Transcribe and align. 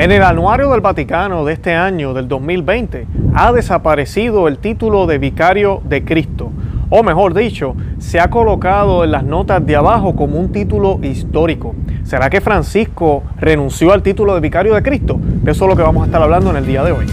En 0.00 0.10
el 0.12 0.22
anuario 0.22 0.70
del 0.70 0.80
Vaticano 0.80 1.44
de 1.44 1.52
este 1.52 1.74
año, 1.74 2.14
del 2.14 2.26
2020, 2.26 3.06
ha 3.34 3.52
desaparecido 3.52 4.48
el 4.48 4.56
título 4.56 5.06
de 5.06 5.18
vicario 5.18 5.82
de 5.84 6.06
Cristo, 6.06 6.52
o 6.88 7.02
mejor 7.02 7.34
dicho, 7.34 7.76
se 7.98 8.18
ha 8.18 8.30
colocado 8.30 9.04
en 9.04 9.10
las 9.10 9.24
notas 9.24 9.66
de 9.66 9.76
abajo 9.76 10.16
como 10.16 10.38
un 10.38 10.52
título 10.52 11.00
histórico. 11.02 11.74
¿Será 12.02 12.30
que 12.30 12.40
Francisco 12.40 13.24
renunció 13.36 13.92
al 13.92 14.02
título 14.02 14.34
de 14.34 14.40
vicario 14.40 14.74
de 14.74 14.82
Cristo? 14.82 15.20
De 15.20 15.50
eso 15.50 15.66
es 15.66 15.70
lo 15.70 15.76
que 15.76 15.82
vamos 15.82 16.04
a 16.04 16.06
estar 16.06 16.22
hablando 16.22 16.48
en 16.48 16.56
el 16.56 16.64
día 16.64 16.82
de 16.82 16.92
hoy. 16.92 17.04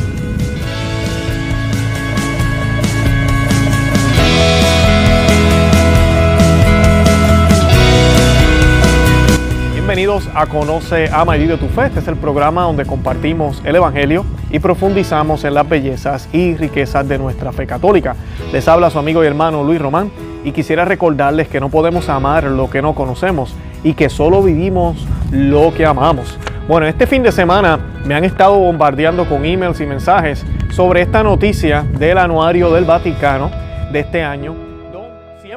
Bienvenidos 10.18 10.42
a 10.42 10.48
Conoce, 10.48 11.10
Ama 11.14 11.38
y 11.38 11.42
Vive 11.42 11.58
tu 11.58 11.68
Fe. 11.68 11.86
Este 11.86 12.00
es 12.00 12.08
el 12.08 12.16
programa 12.16 12.64
donde 12.64 12.86
compartimos 12.86 13.62
el 13.64 13.76
Evangelio 13.76 14.26
y 14.50 14.58
profundizamos 14.58 15.44
en 15.44 15.54
las 15.54 15.70
bellezas 15.70 16.28
y 16.34 16.56
riquezas 16.56 17.08
de 17.08 17.20
nuestra 17.20 17.52
fe 17.52 17.68
católica. 17.68 18.16
Les 18.52 18.68
habla 18.68 18.90
su 18.90 18.98
amigo 18.98 19.24
y 19.24 19.28
hermano 19.28 19.64
Luis 19.64 19.80
Román 19.80 20.10
y 20.44 20.54
quisiera 20.54 20.86
recordarles 20.86 21.50
que 21.50 21.60
no 21.60 21.70
podemos 21.70 22.10
amar 22.10 22.46
lo 22.46 22.68
que 22.68 22.82
no 22.82 22.96
conocemos 22.96 23.54
y 23.84 23.94
que 23.94 24.10
solo 24.10 24.42
vivimos 24.42 25.06
lo 25.32 25.72
que 25.72 25.86
amamos. 25.86 26.40
Bueno, 26.68 26.88
este 26.88 27.06
fin 27.06 27.22
de 27.22 27.32
semana 27.32 27.78
me 28.04 28.16
han 28.16 28.24
estado 28.24 28.58
bombardeando 28.58 29.30
con 29.30 29.46
emails 29.46 29.82
y 29.82 29.86
mensajes 29.86 30.44
sobre 30.72 31.04
esta 31.04 31.22
noticia 31.22 31.84
del 31.84 32.18
anuario 32.18 32.72
del 32.72 32.86
Vaticano 32.86 33.52
de 33.92 34.00
este 34.00 34.24
año. 34.24 34.67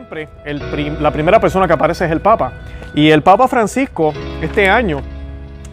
Siempre 0.00 0.28
la 0.98 1.10
primera 1.10 1.38
persona 1.38 1.66
que 1.66 1.74
aparece 1.74 2.06
es 2.06 2.10
el 2.10 2.22
Papa. 2.22 2.54
Y 2.95 3.10
el 3.10 3.22
Papa 3.22 3.48
Francisco, 3.48 4.14
este 4.41 4.66
año, 4.66 5.02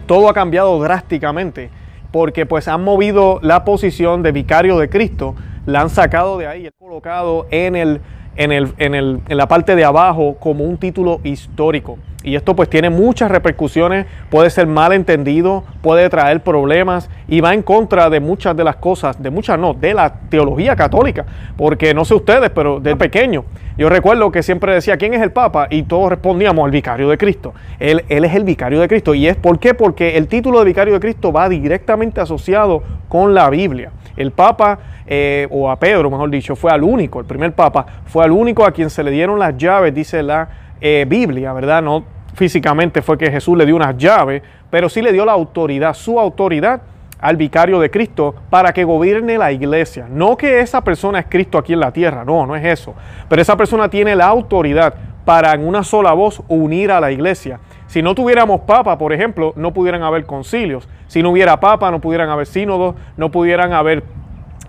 todo 0.04 0.28
ha 0.28 0.34
cambiado 0.34 0.78
drásticamente 0.82 1.70
porque 2.12 2.44
pues 2.44 2.68
han 2.68 2.84
movido 2.84 3.38
la 3.40 3.64
posición 3.64 4.22
de 4.22 4.32
vicario 4.32 4.78
de 4.78 4.90
Cristo, 4.90 5.34
la 5.64 5.80
han 5.80 5.88
sacado 5.88 6.36
de 6.36 6.46
ahí 6.46 6.66
y 6.66 6.70
colocado 6.78 7.46
en, 7.50 7.74
el, 7.74 8.02
en, 8.36 8.52
el, 8.52 8.74
en, 8.76 8.94
el, 8.94 9.20
en 9.26 9.36
la 9.38 9.48
parte 9.48 9.74
de 9.76 9.84
abajo 9.86 10.36
como 10.38 10.64
un 10.64 10.76
título 10.76 11.20
histórico. 11.24 11.98
Y 12.24 12.34
esto 12.34 12.56
pues 12.56 12.68
tiene 12.68 12.90
muchas 12.90 13.30
repercusiones, 13.30 14.06
puede 14.28 14.50
ser 14.50 14.66
mal 14.66 14.92
entendido, 14.92 15.64
puede 15.82 16.08
traer 16.10 16.42
problemas 16.42 17.08
y 17.28 17.40
va 17.40 17.54
en 17.54 17.62
contra 17.62 18.10
de 18.10 18.18
muchas 18.18 18.56
de 18.56 18.64
las 18.64 18.76
cosas, 18.76 19.22
de 19.22 19.30
muchas 19.30 19.58
no, 19.58 19.72
de 19.72 19.94
la 19.94 20.12
teología 20.28 20.74
católica. 20.74 21.24
Porque 21.56 21.94
no 21.94 22.04
sé 22.04 22.14
ustedes, 22.14 22.50
pero 22.50 22.80
de 22.80 22.96
pequeño 22.96 23.44
yo 23.78 23.88
recuerdo 23.88 24.32
que 24.32 24.42
siempre 24.42 24.74
decía, 24.74 24.96
¿quién 24.96 25.14
es 25.14 25.22
el 25.22 25.30
Papa? 25.30 25.68
Y 25.70 25.84
todos 25.84 26.10
respondíamos, 26.10 26.66
el 26.66 26.72
vicario 26.72 27.08
de 27.08 27.16
Cristo. 27.16 27.54
Él, 27.78 28.04
él 28.08 28.24
es 28.24 28.34
el 28.34 28.42
vicario 28.42 28.80
de 28.80 28.88
Cristo. 28.88 29.14
¿Y 29.14 29.28
es 29.28 29.36
por 29.36 29.60
qué? 29.60 29.72
Porque 29.72 30.16
el 30.16 30.26
título 30.26 30.58
de 30.58 30.64
vicario 30.64 30.94
de 30.94 30.98
Cristo 30.98 31.32
va 31.32 31.48
directamente 31.48 32.20
asociado 32.20 32.82
con 33.08 33.34
la 33.34 33.48
Biblia. 33.50 33.92
El 34.16 34.32
Papa, 34.32 34.80
eh, 35.06 35.46
o 35.52 35.70
a 35.70 35.78
Pedro, 35.78 36.10
mejor 36.10 36.28
dicho, 36.28 36.56
fue 36.56 36.72
al 36.72 36.82
único, 36.82 37.20
el 37.20 37.26
primer 37.26 37.52
Papa, 37.52 37.86
fue 38.06 38.24
al 38.24 38.32
único 38.32 38.64
a 38.64 38.72
quien 38.72 38.90
se 38.90 39.04
le 39.04 39.12
dieron 39.12 39.38
las 39.38 39.56
llaves, 39.56 39.94
dice 39.94 40.24
la 40.24 40.48
eh, 40.80 41.04
Biblia, 41.08 41.52
¿verdad? 41.52 41.82
No 41.82 42.04
físicamente 42.34 43.02
fue 43.02 43.18
que 43.18 43.30
Jesús 43.30 43.58
le 43.58 43.66
dio 43.66 43.74
unas 43.74 43.96
llaves, 43.96 44.42
pero 44.70 44.88
sí 44.88 45.02
le 45.02 45.12
dio 45.12 45.24
la 45.24 45.32
autoridad, 45.32 45.94
su 45.94 46.20
autoridad 46.20 46.80
al 47.20 47.36
vicario 47.36 47.80
de 47.80 47.90
Cristo 47.90 48.34
para 48.48 48.72
que 48.72 48.84
gobierne 48.84 49.38
la 49.38 49.50
iglesia. 49.50 50.06
No 50.08 50.36
que 50.36 50.60
esa 50.60 50.82
persona 50.82 51.18
es 51.18 51.26
Cristo 51.28 51.58
aquí 51.58 51.72
en 51.72 51.80
la 51.80 51.92
tierra, 51.92 52.24
no, 52.24 52.46
no 52.46 52.54
es 52.54 52.64
eso. 52.64 52.94
Pero 53.28 53.42
esa 53.42 53.56
persona 53.56 53.88
tiene 53.88 54.14
la 54.14 54.26
autoridad 54.26 54.94
para 55.24 55.52
en 55.52 55.66
una 55.66 55.82
sola 55.82 56.12
voz 56.12 56.42
unir 56.48 56.90
a 56.92 57.00
la 57.00 57.10
iglesia. 57.10 57.60
Si 57.86 58.02
no 58.02 58.14
tuviéramos 58.14 58.60
papa, 58.60 58.96
por 58.98 59.12
ejemplo, 59.12 59.52
no 59.56 59.72
pudieran 59.72 60.02
haber 60.02 60.24
concilios. 60.26 60.88
Si 61.06 61.22
no 61.22 61.30
hubiera 61.30 61.58
papa, 61.58 61.90
no 61.90 62.00
pudieran 62.00 62.30
haber 62.30 62.46
sínodos, 62.46 62.94
no 63.16 63.30
pudieran 63.30 63.72
haber 63.72 64.02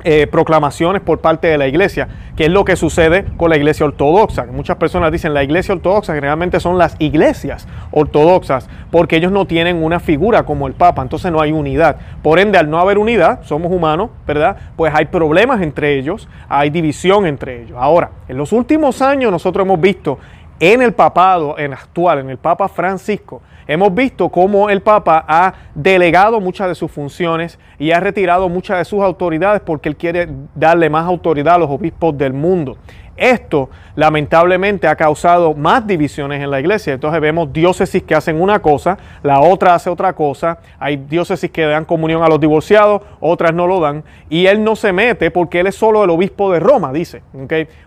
eh, 0.04 0.28
proclamaciones 0.28 1.02
por 1.02 1.20
parte 1.20 1.48
de 1.48 1.58
la 1.58 1.68
iglesia, 1.68 2.08
que 2.38 2.46
es 2.46 2.52
lo 2.52 2.64
que 2.64 2.76
sucede 2.76 3.26
con 3.38 3.50
la 3.50 3.58
iglesia 3.58 3.86
ortodoxa. 3.86 4.46
Muchas 4.46 4.78
personas 4.78 5.12
dicen 5.12 5.34
la 5.34 5.44
iglesia 5.44 5.74
ortodoxa 5.76 6.14
generalmente 6.14 6.60
son 6.60 6.78
las 6.78 6.96
iglesias 7.00 7.68
ortodoxas, 7.92 8.70
porque 8.92 9.18
ellos 9.18 9.32
no 9.32 9.46
tienen 9.46 9.84
una 9.84 10.00
figura 10.00 10.44
como 10.44 10.68
el 10.68 10.74
Papa, 10.74 11.02
entonces 11.02 11.32
no 11.32 11.42
hay 11.42 11.52
unidad. 11.52 11.98
Por 12.24 12.40
ende, 12.40 12.58
al 12.58 12.70
no 12.70 12.80
haber 12.80 12.98
unidad, 12.98 13.44
somos 13.44 13.72
humanos, 13.72 14.10
¿verdad? 14.26 14.56
Pues 14.76 14.94
hay 14.96 15.06
problemas 15.06 15.62
entre 15.62 15.98
ellos, 15.98 16.28
hay 16.48 16.70
división 16.70 17.26
entre 17.26 17.64
ellos. 17.64 17.78
Ahora, 17.80 18.12
en 18.28 18.38
los 18.38 18.54
últimos 18.54 19.02
años 19.02 19.32
nosotros 19.32 19.66
hemos 19.66 19.82
visto 19.82 20.18
en 20.60 20.82
el 20.82 20.94
papado 20.94 21.58
en 21.58 21.74
actual, 21.74 22.20
en 22.20 22.30
el 22.30 22.38
Papa 22.38 22.68
Francisco, 22.68 23.42
hemos 23.68 23.94
visto 23.94 24.30
cómo 24.30 24.70
el 24.70 24.82
Papa 24.82 25.24
ha 25.28 25.54
delegado 25.74 26.42
muchas 26.42 26.68
de 26.68 26.76
sus 26.76 26.92
funciones 26.92 27.58
y 27.78 27.92
ha 27.92 28.00
retirado 28.00 28.50
muchas 28.50 28.80
de 28.80 28.86
sus 28.86 29.02
autoridades 29.02 29.62
porque 29.62 29.90
él 29.90 29.96
quiere 29.96 30.28
darle 30.56 30.90
más 30.90 31.06
autoridad 31.06 31.56
a 31.56 31.60
los 31.60 31.70
obispos 31.70 32.18
del 32.18 32.34
mundo. 32.34 32.78
Esto 33.20 33.70
lamentablemente 33.96 34.88
ha 34.88 34.96
causado 34.96 35.54
más 35.54 35.86
divisiones 35.86 36.42
en 36.42 36.50
la 36.50 36.60
iglesia. 36.60 36.94
Entonces 36.94 37.20
vemos 37.20 37.52
diócesis 37.52 38.02
que 38.04 38.16
hacen 38.16 38.42
una 38.42 38.62
cosa, 38.62 38.98
la 39.24 39.42
otra 39.42 39.76
hace 39.76 39.90
otra 39.90 40.14
cosa. 40.14 40.60
Hay 40.80 40.96
diócesis 40.96 41.52
que 41.52 41.66
dan 41.66 41.86
comunión 41.86 42.24
a 42.24 42.30
los 42.30 42.40
divorciados, 42.40 43.02
otras 43.20 43.54
no 43.54 43.68
lo 43.68 43.82
dan. 43.82 44.04
Y 44.30 44.46
él 44.46 44.64
no 44.64 44.76
se 44.76 44.94
mete 44.94 45.32
porque 45.32 45.60
él 45.60 45.68
es 45.68 45.76
solo 45.76 46.04
el 46.04 46.10
obispo 46.10 46.52
de 46.52 46.60
Roma, 46.60 46.94
dice. 46.94 47.22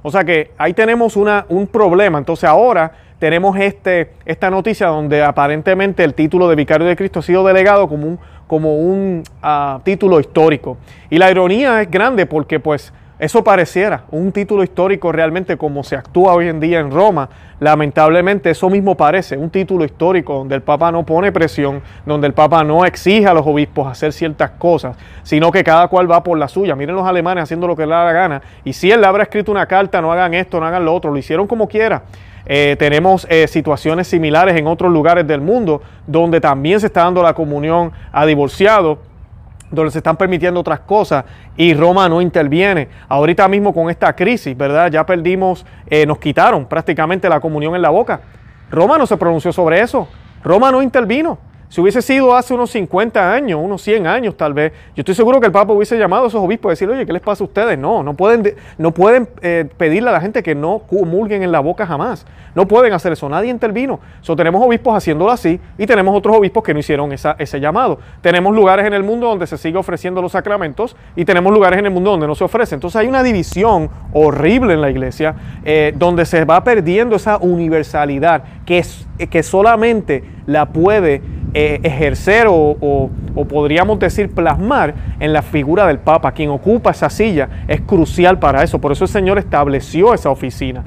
O 0.02 0.10
sea 0.10 0.22
que 0.24 0.50
ahí 0.58 0.74
tenemos 0.74 1.16
una, 1.16 1.46
un 1.48 1.66
problema. 1.66 2.18
Entonces 2.18 2.48
ahora 2.48 2.92
tenemos 3.18 3.56
este, 3.56 4.10
esta 4.26 4.50
noticia 4.50 4.88
donde 4.88 5.22
aparentemente 5.22 6.02
el 6.02 6.12
título 6.12 6.48
de 6.48 6.56
vicario 6.56 6.86
de 6.86 6.96
Cristo 6.96 7.20
ha 7.20 7.22
sido 7.22 7.46
delegado 7.46 7.88
como 7.88 8.06
un, 8.06 8.18
como 8.48 8.76
un 8.76 9.22
ah, 9.40 9.80
título 9.84 10.18
histórico. 10.20 10.76
Y 11.08 11.18
la 11.18 11.30
ironía 11.30 11.80
es 11.80 11.90
grande 11.90 12.26
porque 12.26 12.58
pues 12.58 12.92
eso 13.22 13.44
pareciera 13.44 14.02
un 14.10 14.32
título 14.32 14.64
histórico 14.64 15.12
realmente 15.12 15.56
como 15.56 15.84
se 15.84 15.94
actúa 15.94 16.34
hoy 16.34 16.48
en 16.48 16.58
día 16.58 16.80
en 16.80 16.90
Roma. 16.90 17.28
Lamentablemente 17.60 18.50
eso 18.50 18.68
mismo 18.68 18.96
parece 18.96 19.36
un 19.36 19.48
título 19.48 19.84
histórico 19.84 20.34
donde 20.34 20.56
el 20.56 20.62
Papa 20.62 20.90
no 20.90 21.06
pone 21.06 21.30
presión, 21.30 21.82
donde 22.04 22.26
el 22.26 22.32
Papa 22.32 22.64
no 22.64 22.84
exige 22.84 23.28
a 23.28 23.32
los 23.32 23.46
obispos 23.46 23.86
hacer 23.86 24.12
ciertas 24.12 24.50
cosas, 24.50 24.96
sino 25.22 25.52
que 25.52 25.62
cada 25.62 25.86
cual 25.86 26.10
va 26.10 26.24
por 26.24 26.36
la 26.36 26.48
suya. 26.48 26.74
Miren 26.74 26.96
los 26.96 27.06
alemanes 27.06 27.44
haciendo 27.44 27.68
lo 27.68 27.76
que 27.76 27.86
le 27.86 27.92
da 27.92 28.06
la 28.06 28.12
gana. 28.12 28.42
Y 28.64 28.72
si 28.72 28.90
él 28.90 29.00
le 29.00 29.06
habrá 29.06 29.22
escrito 29.22 29.52
una 29.52 29.66
carta, 29.66 30.00
no 30.00 30.10
hagan 30.10 30.34
esto, 30.34 30.58
no 30.58 30.66
hagan 30.66 30.84
lo 30.84 30.92
otro, 30.92 31.12
lo 31.12 31.16
hicieron 31.16 31.46
como 31.46 31.68
quiera. 31.68 32.02
Eh, 32.44 32.74
tenemos 32.76 33.24
eh, 33.30 33.46
situaciones 33.46 34.08
similares 34.08 34.56
en 34.56 34.66
otros 34.66 34.90
lugares 34.90 35.24
del 35.28 35.40
mundo 35.40 35.80
donde 36.08 36.40
también 36.40 36.80
se 36.80 36.86
está 36.86 37.04
dando 37.04 37.22
la 37.22 37.34
comunión 37.34 37.92
a 38.10 38.26
divorciados 38.26 38.98
donde 39.72 39.90
se 39.90 39.98
están 39.98 40.16
permitiendo 40.16 40.60
otras 40.60 40.80
cosas 40.80 41.24
y 41.56 41.74
Roma 41.74 42.08
no 42.08 42.20
interviene. 42.20 42.88
Ahorita 43.08 43.48
mismo 43.48 43.74
con 43.74 43.90
esta 43.90 44.14
crisis, 44.14 44.56
¿verdad? 44.56 44.90
Ya 44.90 45.04
perdimos, 45.04 45.66
eh, 45.86 46.06
nos 46.06 46.18
quitaron 46.18 46.66
prácticamente 46.66 47.28
la 47.28 47.40
comunión 47.40 47.74
en 47.74 47.82
la 47.82 47.90
boca. 47.90 48.20
Roma 48.70 48.98
no 48.98 49.06
se 49.06 49.16
pronunció 49.16 49.52
sobre 49.52 49.80
eso. 49.80 50.08
Roma 50.44 50.70
no 50.70 50.82
intervino. 50.82 51.38
Si 51.72 51.80
hubiese 51.80 52.02
sido 52.02 52.36
hace 52.36 52.52
unos 52.52 52.70
50 52.70 53.32
años, 53.32 53.58
unos 53.58 53.80
100 53.80 54.06
años 54.06 54.36
tal 54.36 54.52
vez, 54.52 54.74
yo 54.94 55.00
estoy 55.00 55.14
seguro 55.14 55.40
que 55.40 55.46
el 55.46 55.52
Papa 55.52 55.72
hubiese 55.72 55.96
llamado 55.96 56.24
a 56.24 56.28
esos 56.28 56.42
obispos 56.42 56.68
y 56.68 56.72
decirle, 56.72 56.96
oye, 56.96 57.06
¿qué 57.06 57.14
les 57.14 57.22
pasa 57.22 57.42
a 57.42 57.46
ustedes? 57.46 57.78
No, 57.78 58.02
no 58.02 58.12
pueden, 58.12 58.56
no 58.76 58.90
pueden 58.90 59.26
eh, 59.40 59.66
pedirle 59.78 60.10
a 60.10 60.12
la 60.12 60.20
gente 60.20 60.42
que 60.42 60.54
no 60.54 60.80
comulguen 60.80 61.42
en 61.42 61.50
la 61.50 61.60
boca 61.60 61.86
jamás. 61.86 62.26
No 62.54 62.68
pueden 62.68 62.92
hacer 62.92 63.12
eso, 63.12 63.26
nadie 63.26 63.48
intervino. 63.48 64.00
So, 64.20 64.36
tenemos 64.36 64.62
obispos 64.62 64.94
haciéndolo 64.94 65.30
así 65.30 65.58
y 65.78 65.86
tenemos 65.86 66.14
otros 66.14 66.36
obispos 66.36 66.62
que 66.62 66.74
no 66.74 66.80
hicieron 66.80 67.10
ese 67.10 67.58
llamado. 67.58 67.98
Tenemos 68.20 68.54
lugares 68.54 68.84
en 68.84 68.92
el 68.92 69.02
mundo 69.02 69.28
donde 69.28 69.46
se 69.46 69.56
sigue 69.56 69.78
ofreciendo 69.78 70.20
los 70.20 70.32
sacramentos 70.32 70.94
y 71.16 71.24
tenemos 71.24 71.54
lugares 71.54 71.78
en 71.78 71.86
el 71.86 71.92
mundo 71.92 72.10
donde 72.10 72.26
no 72.26 72.34
se 72.34 72.44
ofrece. 72.44 72.74
Entonces 72.74 73.00
hay 73.00 73.06
una 73.06 73.22
división 73.22 73.88
horrible 74.12 74.74
en 74.74 74.82
la 74.82 74.90
iglesia 74.90 75.36
eh, 75.64 75.94
donde 75.96 76.26
se 76.26 76.44
va 76.44 76.62
perdiendo 76.62 77.16
esa 77.16 77.38
universalidad 77.38 78.44
que, 78.66 78.84
que 79.30 79.42
solamente 79.42 80.22
la 80.44 80.66
puede 80.66 81.22
eh, 81.54 81.80
ejercer 81.82 82.46
o, 82.48 83.10
podríamos 83.48 83.98
decir 83.98 84.30
plasmar 84.30 84.94
en 85.20 85.32
la 85.32 85.42
figura 85.42 85.86
del 85.86 85.98
Papa. 85.98 86.32
Quien 86.32 86.50
ocupa 86.50 86.90
esa 86.90 87.10
silla 87.10 87.48
es 87.68 87.80
crucial 87.80 88.38
para 88.38 88.62
eso. 88.62 88.80
Por 88.80 88.92
eso 88.92 89.04
el 89.04 89.10
Señor 89.10 89.38
estableció 89.38 90.14
esa 90.14 90.30
oficina. 90.30 90.84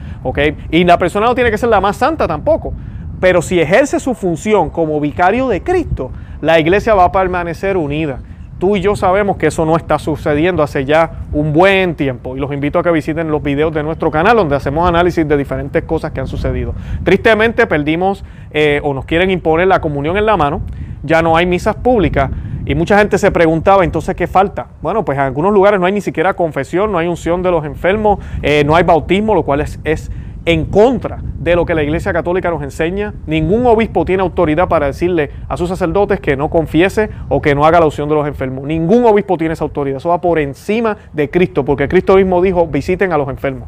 Y 0.71 0.83
la 0.83 0.97
persona 0.97 1.27
no 1.27 1.35
tiene 1.35 1.51
que 1.51 1.57
ser 1.57 1.69
la 1.69 1.81
más 1.81 1.97
santa 1.97 2.27
tampoco. 2.27 2.73
Pero 3.19 3.41
si 3.41 3.59
ejerce 3.59 3.99
su 3.99 4.13
función 4.13 4.69
como 4.69 4.99
vicario 4.99 5.47
de 5.47 5.63
Cristo, 5.63 6.11
la 6.41 6.59
iglesia 6.59 6.93
va 6.93 7.05
a 7.05 7.11
permanecer 7.11 7.77
unida. 7.77 8.19
Tú 8.59 8.77
y 8.77 8.81
yo 8.81 8.95
sabemos 8.95 9.35
que 9.35 9.47
eso 9.47 9.65
no 9.65 9.75
está 9.75 9.99
sucediendo 9.99 10.63
hace 10.63 10.85
ya 10.85 11.25
un 11.33 11.51
buen 11.51 11.95
tiempo 11.95 12.37
y 12.37 12.39
los 12.39 12.53
invito 12.53 12.79
a 12.79 12.83
que 12.83 12.91
visiten 12.91 13.29
los 13.29 13.43
videos 13.43 13.73
de 13.73 13.83
nuestro 13.83 14.09
canal 14.11 14.37
donde 14.37 14.55
hacemos 14.55 14.87
análisis 14.87 15.27
de 15.27 15.35
diferentes 15.35 15.83
cosas 15.83 16.11
que 16.11 16.21
han 16.21 16.27
sucedido. 16.27 16.73
Tristemente 17.03 17.67
perdimos 17.67 18.23
eh, 18.51 18.79
o 18.81 18.93
nos 18.93 19.03
quieren 19.03 19.29
imponer 19.29 19.67
la 19.67 19.81
comunión 19.81 20.15
en 20.15 20.25
la 20.25 20.37
mano, 20.37 20.61
ya 21.03 21.21
no 21.21 21.35
hay 21.35 21.45
misas 21.45 21.75
públicas 21.75 22.31
y 22.65 22.75
mucha 22.75 22.97
gente 22.97 23.17
se 23.17 23.29
preguntaba 23.29 23.83
entonces 23.83 24.15
qué 24.15 24.25
falta. 24.25 24.67
Bueno, 24.81 25.03
pues 25.03 25.17
en 25.17 25.25
algunos 25.25 25.53
lugares 25.53 25.79
no 25.79 25.85
hay 25.85 25.91
ni 25.91 26.01
siquiera 26.01 26.33
confesión, 26.33 26.93
no 26.93 26.97
hay 26.97 27.07
unción 27.07 27.43
de 27.43 27.51
los 27.51 27.65
enfermos, 27.65 28.19
eh, 28.41 28.63
no 28.65 28.75
hay 28.75 28.83
bautismo, 28.83 29.35
lo 29.35 29.43
cual 29.43 29.61
es, 29.61 29.79
es 29.83 30.09
en 30.45 30.65
contra 30.65 31.19
de 31.39 31.55
lo 31.55 31.65
que 31.65 31.73
la 31.73 31.83
Iglesia 31.83 32.13
Católica 32.13 32.49
nos 32.49 32.61
enseña. 32.61 33.13
Ningún 33.25 33.65
obispo 33.65 34.05
tiene 34.05 34.21
autoridad 34.21 34.67
para 34.67 34.87
decirle 34.87 35.31
a 35.49 35.57
sus 35.57 35.69
sacerdotes 35.69 36.19
que 36.19 36.37
no 36.37 36.49
confiese 36.49 37.09
o 37.29 37.41
que 37.41 37.55
no 37.55 37.65
haga 37.65 37.79
la 37.79 37.87
opción 37.87 38.07
de 38.07 38.15
los 38.15 38.27
enfermos. 38.27 38.65
Ningún 38.65 39.05
obispo 39.05 39.37
tiene 39.37 39.53
esa 39.53 39.63
autoridad. 39.63 39.97
Eso 39.97 40.09
va 40.09 40.21
por 40.21 40.39
encima 40.39 40.97
de 41.13 41.29
Cristo, 41.29 41.65
porque 41.65 41.87
Cristo 41.87 42.15
mismo 42.15 42.41
dijo, 42.41 42.67
visiten 42.67 43.11
a 43.11 43.17
los 43.17 43.27
enfermos. 43.29 43.67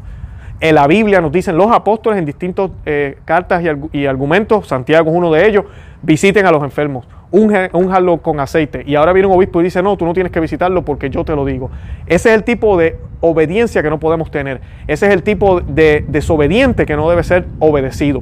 En 0.59 0.74
la 0.74 0.88
Biblia 0.88 1.21
nos 1.21 1.31
dicen 1.31 1.56
los 1.56 1.71
apóstoles 1.71 2.18
en 2.18 2.25
distintas 2.25 2.71
eh, 2.85 3.19
cartas 3.25 3.63
y, 3.94 4.06
argumentos, 4.07 4.68
Santiago 4.68 5.12
es 5.12 5.15
uno 5.15 5.31
de 5.31 5.47
ellos, 5.47 5.65
visiten 6.01 6.47
a 6.47 6.51
los 6.51 6.63
enfermos, 6.63 7.06
unjanlo 7.31 8.18
con 8.18 8.39
aceite. 8.39 8.83
Y 8.85 8.95
ahora 8.95 9.13
viene 9.13 9.27
un 9.27 9.35
obispo 9.35 9.62
y 9.62 9.65
dice, 9.65 9.81
no, 9.83 9.97
tú 9.97 10.06
no 10.06 10.13
tienes 10.13 10.31
que 10.31 10.39
visitarlo 10.39 10.83
porque 10.83 11.09
yo 11.09 11.24
te 11.24 11.35
lo 11.35 11.45
digo. 11.45 11.69
Ese 12.06 12.29
es 12.29 12.35
el 12.35 12.44
tipo 12.44 12.77
de 12.77 12.97
obediencia 13.21 13.83
que 13.83 13.89
no 13.89 14.00
podemos 14.00 14.31
tener. 14.31 14.62
Ese 14.88 15.07
es 15.07 15.13
el 15.13 15.24
tipo 15.24 15.62
de 15.62 16.06
desobediente 16.07 16.85
que 16.85 16.95
no 16.95 17.09
debe 17.09 17.24
ser 17.24 17.45
obedecido. 17.59 18.21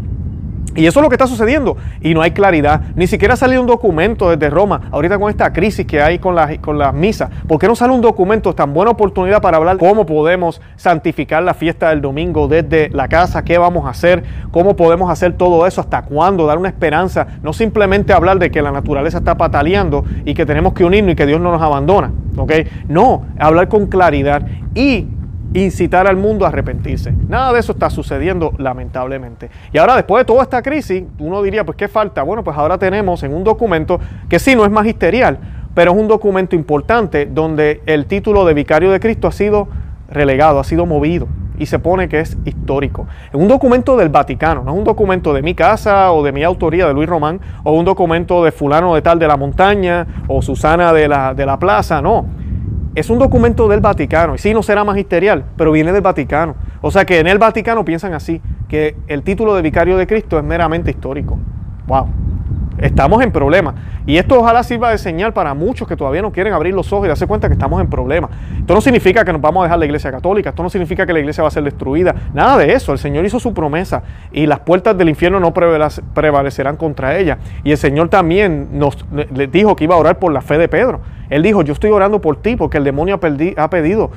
Y 0.75 0.85
eso 0.85 0.99
es 0.99 1.03
lo 1.03 1.09
que 1.09 1.15
está 1.15 1.27
sucediendo 1.27 1.77
y 2.01 2.13
no 2.13 2.21
hay 2.21 2.31
claridad. 2.31 2.81
Ni 2.95 3.07
siquiera 3.07 3.35
ha 3.35 3.37
salido 3.37 3.61
un 3.61 3.67
documento 3.67 4.29
desde 4.29 4.49
Roma, 4.49 4.81
ahorita 4.91 5.17
con 5.17 5.29
esta 5.29 5.53
crisis 5.53 5.85
que 5.85 6.01
hay 6.01 6.19
con 6.19 6.35
las 6.35 6.57
con 6.59 6.77
la 6.77 6.91
misas. 6.91 7.29
¿Por 7.47 7.59
qué 7.59 7.67
no 7.67 7.75
sale 7.75 7.93
un 7.93 8.01
documento? 8.01 8.53
Tan 8.53 8.73
buena 8.73 8.91
oportunidad 8.91 9.41
para 9.41 9.57
hablar 9.57 9.77
cómo 9.77 10.05
podemos 10.05 10.61
santificar 10.75 11.43
la 11.43 11.53
fiesta 11.53 11.89
del 11.89 12.01
domingo 12.01 12.47
desde 12.47 12.89
la 12.89 13.07
casa, 13.07 13.43
qué 13.43 13.57
vamos 13.57 13.85
a 13.85 13.89
hacer, 13.89 14.23
cómo 14.51 14.75
podemos 14.75 15.09
hacer 15.09 15.33
todo 15.33 15.65
eso, 15.65 15.81
hasta 15.81 16.03
cuándo, 16.03 16.45
dar 16.45 16.57
una 16.57 16.69
esperanza. 16.69 17.27
No 17.41 17.53
simplemente 17.53 18.13
hablar 18.13 18.39
de 18.39 18.51
que 18.51 18.61
la 18.61 18.71
naturaleza 18.71 19.19
está 19.19 19.37
pataleando 19.37 20.03
y 20.25 20.33
que 20.33 20.45
tenemos 20.45 20.73
que 20.73 20.83
unirnos 20.83 21.13
y 21.13 21.15
que 21.15 21.25
Dios 21.25 21.39
no 21.39 21.51
nos 21.51 21.61
abandona. 21.61 22.11
¿ok? 22.37 22.51
No, 22.87 23.25
hablar 23.39 23.67
con 23.69 23.87
claridad 23.87 24.45
y 24.73 25.07
incitar 25.63 26.05
al 26.07 26.17
mundo 26.17 26.45
a 26.45 26.49
arrepentirse. 26.49 27.13
Nada 27.29 27.53
de 27.53 27.59
eso 27.59 27.71
está 27.71 27.89
sucediendo 27.89 28.53
lamentablemente. 28.57 29.49
Y 29.71 29.77
ahora 29.77 29.95
después 29.95 30.21
de 30.21 30.25
toda 30.25 30.43
esta 30.43 30.61
crisis, 30.61 31.03
uno 31.17 31.41
diría, 31.41 31.65
pues 31.65 31.77
¿qué 31.77 31.87
falta? 31.87 32.23
Bueno, 32.23 32.43
pues 32.43 32.57
ahora 32.57 32.77
tenemos 32.77 33.23
en 33.23 33.33
un 33.33 33.43
documento 33.43 33.99
que 34.27 34.37
sí 34.37 34.55
no 34.55 34.65
es 34.65 34.71
magisterial, 34.71 35.39
pero 35.73 35.91
es 35.91 35.97
un 35.97 36.07
documento 36.07 36.55
importante 36.55 37.25
donde 37.25 37.81
el 37.85 38.05
título 38.05 38.45
de 38.45 38.53
vicario 38.53 38.91
de 38.91 38.99
Cristo 38.99 39.27
ha 39.27 39.31
sido 39.31 39.67
relegado, 40.09 40.59
ha 40.59 40.63
sido 40.63 40.85
movido 40.85 41.27
y 41.57 41.67
se 41.67 41.79
pone 41.79 42.09
que 42.09 42.19
es 42.19 42.37
histórico. 42.43 43.07
Es 43.29 43.35
un 43.35 43.47
documento 43.47 43.95
del 43.95 44.09
Vaticano, 44.09 44.61
no 44.63 44.73
es 44.73 44.77
un 44.77 44.83
documento 44.83 45.33
de 45.33 45.41
mi 45.41 45.55
casa 45.55 46.11
o 46.11 46.21
de 46.21 46.33
mi 46.33 46.43
autoría 46.43 46.85
de 46.85 46.93
Luis 46.93 47.07
Román 47.07 47.39
o 47.63 47.71
un 47.71 47.85
documento 47.85 48.43
de 48.43 48.51
fulano 48.51 48.93
de 48.93 49.01
tal 49.01 49.19
de 49.19 49.27
la 49.27 49.37
montaña 49.37 50.05
o 50.27 50.41
Susana 50.41 50.91
de 50.91 51.07
la, 51.07 51.33
de 51.33 51.45
la 51.45 51.57
plaza, 51.57 52.01
no 52.01 52.25
es 52.95 53.09
un 53.09 53.19
documento 53.19 53.67
del 53.67 53.81
Vaticano, 53.81 54.35
y 54.35 54.37
sí 54.37 54.53
no 54.53 54.63
será 54.63 54.83
magisterial, 54.83 55.45
pero 55.57 55.71
viene 55.71 55.91
del 55.91 56.01
Vaticano. 56.01 56.55
O 56.81 56.91
sea 56.91 57.05
que 57.05 57.19
en 57.19 57.27
el 57.27 57.37
Vaticano 57.37 57.83
piensan 57.83 58.13
así, 58.13 58.41
que 58.69 58.95
el 59.07 59.21
título 59.21 59.53
de 59.53 59.61
vicario 59.61 59.97
de 59.97 60.07
Cristo 60.07 60.37
es 60.37 60.43
meramente 60.43 60.91
histórico. 60.91 61.37
¡Wow! 61.87 62.07
Estamos 62.85 63.23
en 63.23 63.31
problemas. 63.31 63.73
Y 64.05 64.17
esto 64.17 64.39
ojalá 64.39 64.61
sirva 64.61 64.91
de 64.91 64.99
señal 64.99 65.33
para 65.33 65.55
muchos 65.55 65.87
que 65.87 65.95
todavía 65.95 66.21
no 66.21 66.31
quieren 66.31 66.53
abrir 66.53 66.75
los 66.75 66.93
ojos 66.93 67.05
y 67.05 67.07
darse 67.07 67.25
cuenta 67.25 67.47
que 67.47 67.53
estamos 67.53 67.81
en 67.81 67.87
problemas. 67.89 68.29
Esto 68.59 68.75
no 68.75 68.81
significa 68.81 69.25
que 69.25 69.33
nos 69.33 69.41
vamos 69.41 69.61
a 69.61 69.63
dejar 69.63 69.79
la 69.79 69.85
iglesia 69.85 70.11
católica, 70.11 70.49
esto 70.49 70.61
no 70.61 70.69
significa 70.69 71.03
que 71.03 71.11
la 71.11 71.17
iglesia 71.17 71.41
va 71.41 71.47
a 71.47 71.51
ser 71.51 71.63
destruida, 71.63 72.13
nada 72.35 72.59
de 72.59 72.73
eso. 72.73 72.91
El 72.91 72.99
Señor 72.99 73.25
hizo 73.25 73.39
su 73.39 73.55
promesa 73.55 74.03
y 74.31 74.45
las 74.45 74.59
puertas 74.59 74.95
del 74.95 75.09
infierno 75.09 75.39
no 75.39 75.51
prevalecerán 75.51 76.77
contra 76.77 77.17
ella. 77.17 77.39
Y 77.63 77.71
el 77.71 77.77
Señor 77.77 78.09
también 78.09 78.67
nos 78.73 79.03
dijo 79.51 79.75
que 79.75 79.85
iba 79.85 79.95
a 79.95 79.97
orar 79.97 80.19
por 80.19 80.31
la 80.31 80.41
fe 80.41 80.59
de 80.59 80.67
Pedro. 80.67 81.01
Él 81.31 81.41
dijo, 81.41 81.63
yo 81.63 81.73
estoy 81.73 81.89
orando 81.89 82.21
por 82.21 82.35
ti 82.35 82.55
porque 82.55 82.77
el 82.77 82.83
demonio 82.83 83.15
ha, 83.15 83.69
pedido, 83.71 84.11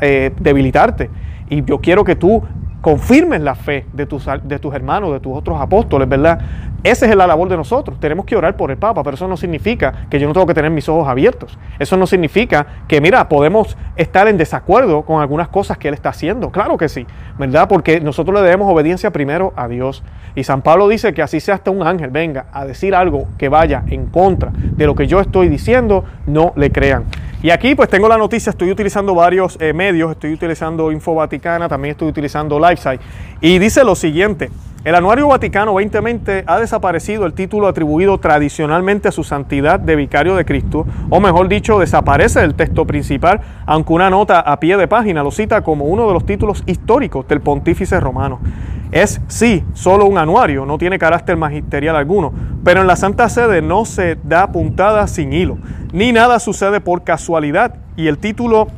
eh, 0.00 0.32
debilitarte. 0.38 1.10
Y 1.50 1.64
yo 1.64 1.80
quiero 1.80 2.04
que 2.04 2.14
tú 2.14 2.44
confirmes 2.80 3.40
la 3.40 3.54
fe 3.54 3.86
de 3.92 4.06
tus, 4.06 4.26
de 4.42 4.58
tus 4.58 4.74
hermanos, 4.74 5.12
de 5.12 5.20
tus 5.20 5.36
otros 5.36 5.60
apóstoles, 5.60 6.08
¿verdad? 6.08 6.40
Esa 6.84 7.06
es 7.06 7.16
la 7.16 7.26
labor 7.26 7.48
de 7.48 7.56
nosotros. 7.56 7.98
Tenemos 7.98 8.24
que 8.24 8.36
orar 8.36 8.56
por 8.56 8.70
el 8.70 8.76
Papa, 8.76 9.02
pero 9.02 9.16
eso 9.16 9.26
no 9.26 9.36
significa 9.36 10.06
que 10.08 10.20
yo 10.20 10.28
no 10.28 10.32
tengo 10.32 10.46
que 10.46 10.54
tener 10.54 10.70
mis 10.70 10.88
ojos 10.88 11.08
abiertos. 11.08 11.58
Eso 11.80 11.96
no 11.96 12.06
significa 12.06 12.66
que, 12.86 13.00
mira, 13.00 13.28
podemos 13.28 13.76
estar 13.96 14.28
en 14.28 14.38
desacuerdo 14.38 15.02
con 15.02 15.20
algunas 15.20 15.48
cosas 15.48 15.76
que 15.76 15.88
Él 15.88 15.94
está 15.94 16.10
haciendo. 16.10 16.50
Claro 16.50 16.76
que 16.76 16.88
sí, 16.88 17.04
¿verdad? 17.36 17.68
Porque 17.68 18.00
nosotros 18.00 18.36
le 18.36 18.42
debemos 18.42 18.72
obediencia 18.72 19.10
primero 19.10 19.52
a 19.56 19.66
Dios. 19.66 20.04
Y 20.36 20.44
San 20.44 20.62
Pablo 20.62 20.86
dice 20.86 21.12
que 21.12 21.22
así 21.22 21.40
sea 21.40 21.56
hasta 21.56 21.72
un 21.72 21.84
ángel 21.84 22.10
venga 22.10 22.46
a 22.52 22.64
decir 22.64 22.94
algo 22.94 23.26
que 23.38 23.48
vaya 23.48 23.82
en 23.88 24.06
contra 24.06 24.52
de 24.52 24.86
lo 24.86 24.94
que 24.94 25.08
yo 25.08 25.18
estoy 25.20 25.48
diciendo, 25.48 26.04
no 26.26 26.52
le 26.54 26.70
crean. 26.70 27.06
Y 27.40 27.50
aquí 27.50 27.76
pues 27.76 27.88
tengo 27.88 28.08
la 28.08 28.18
noticia, 28.18 28.50
estoy 28.50 28.72
utilizando 28.72 29.14
varios 29.14 29.56
eh, 29.60 29.72
medios, 29.72 30.10
estoy 30.10 30.32
utilizando 30.32 30.90
Info 30.90 31.14
Vaticana, 31.14 31.68
también 31.68 31.92
estoy 31.92 32.08
utilizando 32.08 32.58
LifeSite. 32.58 32.98
Y 33.40 33.60
dice 33.60 33.84
lo 33.84 33.94
siguiente, 33.94 34.50
el 34.84 34.96
Anuario 34.96 35.28
Vaticano 35.28 35.72
2020 35.72 36.42
ha 36.44 36.58
desaparecido 36.58 37.26
el 37.26 37.34
título 37.34 37.68
atribuido 37.68 38.18
tradicionalmente 38.18 39.06
a 39.06 39.12
su 39.12 39.22
santidad 39.22 39.78
de 39.78 39.94
vicario 39.94 40.34
de 40.34 40.44
Cristo, 40.44 40.84
o 41.10 41.20
mejor 41.20 41.46
dicho, 41.46 41.78
desaparece 41.78 42.40
del 42.40 42.56
texto 42.56 42.84
principal, 42.86 43.40
aunque 43.66 43.92
una 43.92 44.10
nota 44.10 44.40
a 44.40 44.58
pie 44.58 44.76
de 44.76 44.88
página 44.88 45.22
lo 45.22 45.30
cita 45.30 45.62
como 45.62 45.84
uno 45.84 46.08
de 46.08 46.14
los 46.14 46.26
títulos 46.26 46.64
históricos 46.66 47.28
del 47.28 47.40
pontífice 47.40 48.00
romano. 48.00 48.40
Es 48.90 49.20
sí, 49.28 49.64
solo 49.74 50.06
un 50.06 50.16
anuario, 50.16 50.64
no 50.64 50.78
tiene 50.78 50.98
carácter 50.98 51.36
magisterial 51.36 51.96
alguno, 51.96 52.32
pero 52.64 52.80
en 52.80 52.86
la 52.86 52.96
Santa 52.96 53.28
Sede 53.28 53.60
no 53.60 53.84
se 53.84 54.16
da 54.24 54.50
puntada 54.50 55.06
sin 55.06 55.32
hilo, 55.32 55.58
ni 55.92 56.12
nada 56.12 56.38
sucede 56.40 56.80
por 56.80 57.04
casualidad 57.04 57.74
y 57.96 58.06
el 58.06 58.18
título 58.18 58.68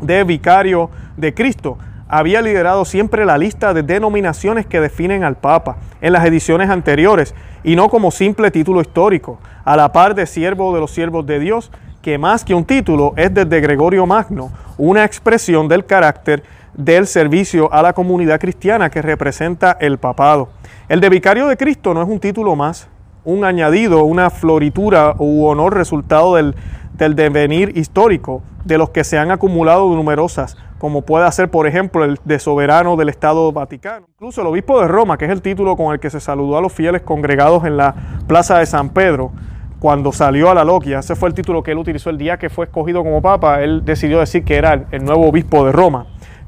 de 0.00 0.24
vicario 0.24 0.90
de 1.16 1.34
Cristo 1.34 1.78
había 2.08 2.40
liderado 2.40 2.84
siempre 2.84 3.26
la 3.26 3.36
lista 3.36 3.74
de 3.74 3.82
denominaciones 3.82 4.66
que 4.66 4.80
definen 4.80 5.24
al 5.24 5.36
Papa 5.36 5.76
en 6.00 6.12
las 6.12 6.24
ediciones 6.24 6.70
anteriores 6.70 7.34
y 7.64 7.76
no 7.76 7.88
como 7.88 8.10
simple 8.10 8.50
título 8.50 8.80
histórico, 8.80 9.38
a 9.64 9.76
la 9.76 9.92
par 9.92 10.14
de 10.14 10.26
siervo 10.26 10.72
de 10.72 10.80
los 10.80 10.92
siervos 10.92 11.26
de 11.26 11.40
Dios, 11.40 11.72
que 12.00 12.16
más 12.16 12.44
que 12.44 12.54
un 12.54 12.64
título 12.64 13.12
es 13.16 13.34
desde 13.34 13.60
Gregorio 13.60 14.06
Magno, 14.06 14.52
una 14.78 15.04
expresión 15.04 15.66
del 15.66 15.84
carácter 15.84 16.44
del 16.76 17.06
servicio 17.06 17.72
a 17.72 17.82
la 17.82 17.92
comunidad 17.92 18.38
cristiana 18.38 18.90
que 18.90 19.02
representa 19.02 19.76
el 19.80 19.98
papado. 19.98 20.50
El 20.88 21.00
de 21.00 21.08
vicario 21.08 21.46
de 21.46 21.56
Cristo 21.56 21.94
no 21.94 22.02
es 22.02 22.08
un 22.08 22.20
título 22.20 22.54
más, 22.54 22.88
un 23.24 23.44
añadido, 23.44 24.04
una 24.04 24.30
floritura 24.30 25.14
u 25.18 25.46
honor 25.46 25.74
resultado 25.74 26.36
del, 26.36 26.54
del 26.94 27.16
devenir 27.16 27.76
histórico 27.76 28.42
de 28.64 28.78
los 28.78 28.90
que 28.90 29.04
se 29.04 29.18
han 29.18 29.30
acumulado 29.30 29.88
numerosas, 29.94 30.56
como 30.78 31.02
puede 31.02 31.30
ser, 31.32 31.50
por 31.50 31.66
ejemplo, 31.66 32.04
el 32.04 32.18
de 32.24 32.38
soberano 32.38 32.96
del 32.96 33.08
Estado 33.08 33.50
Vaticano. 33.52 34.06
Incluso 34.14 34.42
el 34.42 34.48
obispo 34.48 34.80
de 34.80 34.88
Roma, 34.88 35.16
que 35.16 35.24
es 35.24 35.30
el 35.30 35.40
título 35.40 35.76
con 35.76 35.92
el 35.92 36.00
que 36.00 36.10
se 36.10 36.20
saludó 36.20 36.58
a 36.58 36.60
los 36.60 36.72
fieles 36.72 37.02
congregados 37.02 37.64
en 37.64 37.76
la 37.76 37.94
plaza 38.26 38.58
de 38.58 38.66
San 38.66 38.90
Pedro, 38.90 39.32
cuando 39.78 40.12
salió 40.12 40.50
a 40.50 40.54
la 40.54 40.64
loquia, 40.64 41.00
ese 41.00 41.16
fue 41.16 41.28
el 41.28 41.34
título 41.34 41.62
que 41.62 41.72
él 41.72 41.78
utilizó 41.78 42.10
el 42.10 42.18
día 42.18 42.38
que 42.38 42.50
fue 42.50 42.66
escogido 42.66 43.02
como 43.02 43.22
papa, 43.22 43.62
él 43.62 43.84
decidió 43.84 44.20
decir 44.20 44.44
que 44.44 44.56
era 44.56 44.86
el 44.90 45.04
nuevo 45.04 45.28
obispo 45.28 45.64
de 45.64 45.72
Roma. 45.72 46.06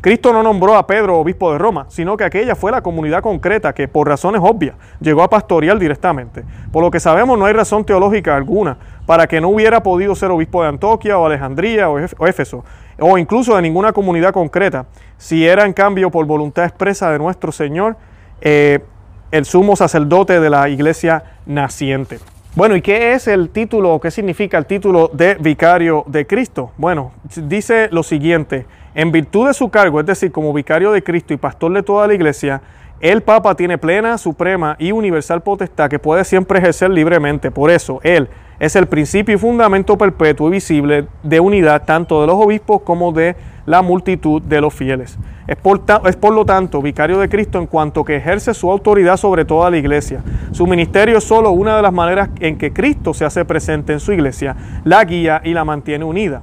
Cristo 0.08 0.32
no 0.32 0.42
nombró 0.42 0.74
a 0.74 0.86
Pedro 0.86 1.18
obispo 1.18 1.52
de 1.52 1.58
Roma, 1.58 1.84
sino 1.90 2.16
que 2.16 2.24
aquella 2.24 2.54
fue 2.54 2.72
la 2.72 2.80
comunidad 2.80 3.20
concreta 3.20 3.74
que 3.74 3.88
por 3.88 4.08
razones 4.08 4.40
obvias 4.42 4.74
llegó 5.00 5.22
a 5.22 5.28
pastorear 5.28 5.78
directamente. 5.78 6.44
Por 6.72 6.82
lo 6.82 6.90
que 6.90 6.98
sabemos 6.98 7.38
no 7.38 7.44
hay 7.44 7.52
razón 7.52 7.84
teológica 7.84 8.34
alguna 8.34 8.78
para 9.04 9.26
que 9.26 9.38
no 9.38 9.50
hubiera 9.50 9.82
podido 9.82 10.14
ser 10.14 10.30
obispo 10.30 10.62
de 10.62 10.70
Antoquia 10.70 11.18
o 11.18 11.26
Alejandría 11.26 11.90
o 11.90 12.26
Éfeso, 12.26 12.64
o 12.98 13.18
incluso 13.18 13.54
de 13.54 13.60
ninguna 13.60 13.92
comunidad 13.92 14.32
concreta, 14.32 14.86
si 15.18 15.46
era 15.46 15.66
en 15.66 15.74
cambio 15.74 16.10
por 16.10 16.24
voluntad 16.24 16.64
expresa 16.64 17.10
de 17.12 17.18
nuestro 17.18 17.52
Señor 17.52 17.98
eh, 18.40 18.78
el 19.30 19.44
sumo 19.44 19.76
sacerdote 19.76 20.40
de 20.40 20.48
la 20.48 20.70
iglesia 20.70 21.22
naciente. 21.44 22.18
Bueno, 22.54 22.74
¿y 22.74 22.82
qué 22.82 23.12
es 23.12 23.28
el 23.28 23.50
título 23.50 23.94
o 23.94 24.00
qué 24.00 24.10
significa 24.10 24.58
el 24.58 24.66
título 24.66 25.10
de 25.12 25.34
vicario 25.34 26.04
de 26.06 26.26
Cristo? 26.26 26.72
Bueno, 26.76 27.12
dice 27.44 27.88
lo 27.92 28.02
siguiente, 28.02 28.66
en 28.94 29.12
virtud 29.12 29.46
de 29.46 29.54
su 29.54 29.68
cargo, 29.68 30.00
es 30.00 30.06
decir, 30.06 30.32
como 30.32 30.52
vicario 30.52 30.90
de 30.90 31.02
Cristo 31.02 31.32
y 31.34 31.36
pastor 31.36 31.72
de 31.72 31.82
toda 31.82 32.06
la 32.06 32.14
iglesia, 32.14 32.60
el 33.00 33.22
Papa 33.22 33.54
tiene 33.54 33.78
plena, 33.78 34.18
suprema 34.18 34.74
y 34.78 34.90
universal 34.90 35.40
potestad 35.42 35.88
que 35.88 36.00
puede 36.00 36.24
siempre 36.24 36.58
ejercer 36.58 36.90
libremente. 36.90 37.52
Por 37.52 37.70
eso, 37.70 38.00
Él 38.02 38.28
es 38.60 38.74
el 38.76 38.86
principio 38.86 39.34
y 39.34 39.38
fundamento 39.38 39.96
perpetuo 39.96 40.48
y 40.48 40.52
visible 40.52 41.06
de 41.22 41.40
unidad 41.40 41.84
tanto 41.84 42.20
de 42.20 42.26
los 42.26 42.36
obispos 42.36 42.82
como 42.82 43.12
de 43.12 43.36
la 43.66 43.82
multitud 43.82 44.42
de 44.42 44.60
los 44.60 44.74
fieles. 44.74 45.18
Es 45.46 45.56
por, 45.56 46.32
lo 46.32 46.44
tanto 46.44 46.82
vicario 46.82 47.18
de 47.18 47.28
Cristo 47.28 47.58
en 47.58 47.66
cuanto 47.66 48.04
que 48.04 48.16
ejerce 48.16 48.52
su 48.52 48.70
autoridad 48.70 49.16
sobre 49.16 49.44
toda 49.44 49.70
la 49.70 49.78
iglesia. 49.78 50.22
Su 50.52 50.66
ministerio 50.66 51.18
es 51.18 51.24
solo 51.24 51.50
una 51.52 51.76
de 51.76 51.82
las 51.82 51.92
maneras 51.92 52.30
en 52.40 52.58
que 52.58 52.72
Cristo 52.72 53.14
se 53.14 53.24
hace 53.24 53.44
presente 53.44 53.92
en 53.92 54.00
su 54.00 54.12
iglesia, 54.12 54.56
la 54.84 55.04
guía 55.04 55.40
y 55.44 55.54
la 55.54 55.64
mantiene 55.64 56.04
unida. 56.04 56.42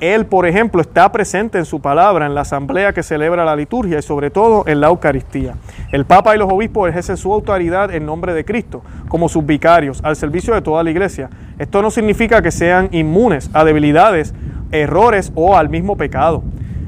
Él, 0.00 0.26
por 0.26 0.46
ejemplo, 0.46 0.80
está 0.80 1.10
presente 1.10 1.58
en 1.58 1.64
su 1.64 1.80
palabra, 1.80 2.26
en 2.26 2.34
la 2.34 2.42
asamblea 2.42 2.92
que 2.92 3.02
celebra 3.02 3.44
la 3.44 3.56
liturgia 3.56 3.98
y 3.98 4.02
sobre 4.02 4.30
todo 4.30 4.62
en 4.66 4.80
la 4.80 4.88
Eucaristía. 4.88 5.54
El 5.90 6.04
Papa 6.04 6.36
y 6.36 6.38
los 6.38 6.52
obispos 6.52 6.88
ejercen 6.88 7.16
su 7.16 7.32
autoridad 7.32 7.92
en 7.92 8.06
nombre 8.06 8.32
de 8.32 8.44
Cristo, 8.44 8.82
como 9.08 9.28
sus 9.28 9.44
vicarios, 9.44 10.00
al 10.04 10.14
servicio 10.14 10.54
de 10.54 10.62
toda 10.62 10.84
la 10.84 10.90
iglesia. 10.90 11.28
Esto 11.58 11.82
no 11.82 11.90
significa 11.90 12.40
que 12.40 12.52
sean 12.52 12.88
inmunes 12.92 13.50
a 13.52 13.64
debilidades, 13.64 14.32
errores 14.70 15.32
o 15.34 15.56
al 15.56 15.68
mismo 15.68 15.96
pecado. 15.96 16.44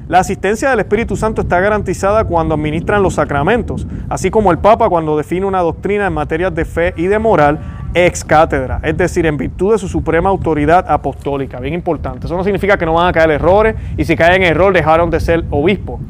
La 0.06 0.18
asistencia 0.18 0.70
del 0.70 0.80
Espíritu 0.80 1.16
Santo 1.16 1.42
está 1.42 1.60
garantizada 1.60 2.24
cuando 2.24 2.54
administran 2.54 3.02
los 3.02 3.14
sacramentos, 3.14 3.86
así 4.08 4.30
como 4.30 4.50
el 4.50 4.58
Papa 4.58 4.88
cuando 4.88 5.16
define 5.16 5.46
una 5.46 5.60
doctrina 5.60 6.06
en 6.06 6.12
materias 6.12 6.54
de 6.54 6.64
fe 6.64 6.94
y 6.96 7.06
de 7.06 7.18
moral 7.18 7.60
ex 7.94 8.24
cátedra, 8.24 8.80
es 8.82 8.96
decir, 8.96 9.26
en 9.26 9.36
virtud 9.36 9.72
de 9.72 9.78
su 9.78 9.88
suprema 9.88 10.30
autoridad 10.30 10.84
apostólica. 10.88 11.58
Bien 11.58 11.74
importante. 11.74 12.26
Eso 12.26 12.36
no 12.36 12.44
significa 12.44 12.76
que 12.76 12.86
no 12.86 12.94
van 12.94 13.08
a 13.08 13.12
caer 13.12 13.30
errores 13.30 13.74
y 13.96 14.04
si 14.04 14.16
caen 14.16 14.42
en 14.42 14.50
error 14.50 14.72
dejaron 14.72 15.10
de 15.10 15.20
ser 15.20 15.44
obispo. 15.50 16.00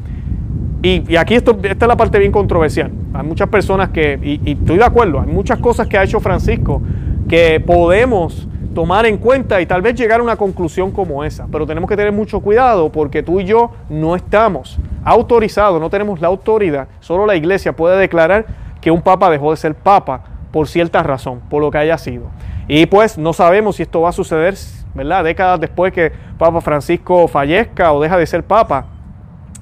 Y, 0.83 1.15
aquí 1.15 1.35
esta 1.35 1.51
es 1.51 1.87
la 1.87 1.95
parte 1.95 2.17
bien 2.17 2.31
controversial. 2.31 2.91
Hay 3.13 3.23
muchas 3.23 3.49
personas 3.49 3.89
que, 3.89 4.19
y, 4.21 4.49
y 4.49 4.53
estoy 4.53 4.77
de 4.77 4.83
acuerdo, 4.83 5.21
hay 5.21 5.31
muchas 5.31 5.59
cosas 5.59 5.87
que 5.87 5.97
ha 5.97 6.03
hecho 6.03 6.19
Francisco 6.19 6.81
que 7.27 7.59
podemos 7.59 8.47
tomar 8.73 9.05
en 9.05 9.17
cuenta 9.17 9.59
y 9.61 9.65
tal 9.65 9.81
vez 9.81 9.95
llegar 9.95 10.19
a 10.19 10.23
una 10.23 10.35
conclusión 10.35 10.91
como 10.91 11.23
esa. 11.23 11.47
Pero 11.51 11.65
tenemos 11.65 11.89
que 11.89 11.97
tener 11.97 12.11
mucho 12.11 12.39
cuidado 12.39 12.91
porque 12.91 13.23
tú 13.23 13.39
y 13.39 13.45
yo 13.45 13.71
no 13.89 14.15
estamos 14.15 14.79
autorizados, 15.03 15.79
no 15.79 15.89
tenemos 15.89 16.21
la 16.21 16.27
autoridad. 16.27 16.87
Solo 16.99 17.25
la 17.25 17.35
iglesia 17.35 17.75
puede 17.75 17.97
declarar 17.97 18.45
que 18.79 18.91
un 18.91 19.01
papa 19.01 19.29
dejó 19.29 19.51
de 19.51 19.57
ser 19.57 19.75
papa 19.75 20.23
por 20.51 20.67
cierta 20.67 21.01
razón, 21.03 21.41
por 21.49 21.61
lo 21.61 21.71
que 21.71 21.77
haya 21.77 21.97
sido. 21.97 22.25
Y 22.67 22.85
pues 22.85 23.17
no 23.17 23.33
sabemos 23.33 23.77
si 23.77 23.83
esto 23.83 24.01
va 24.01 24.09
a 24.09 24.13
suceder, 24.13 24.55
¿verdad? 24.93 25.23
Décadas 25.23 25.59
después 25.59 25.93
que 25.93 26.11
Papa 26.37 26.61
Francisco 26.61 27.27
fallezca 27.27 27.91
o 27.93 28.01
deja 28.01 28.17
de 28.17 28.25
ser 28.25 28.43
papa. 28.43 28.85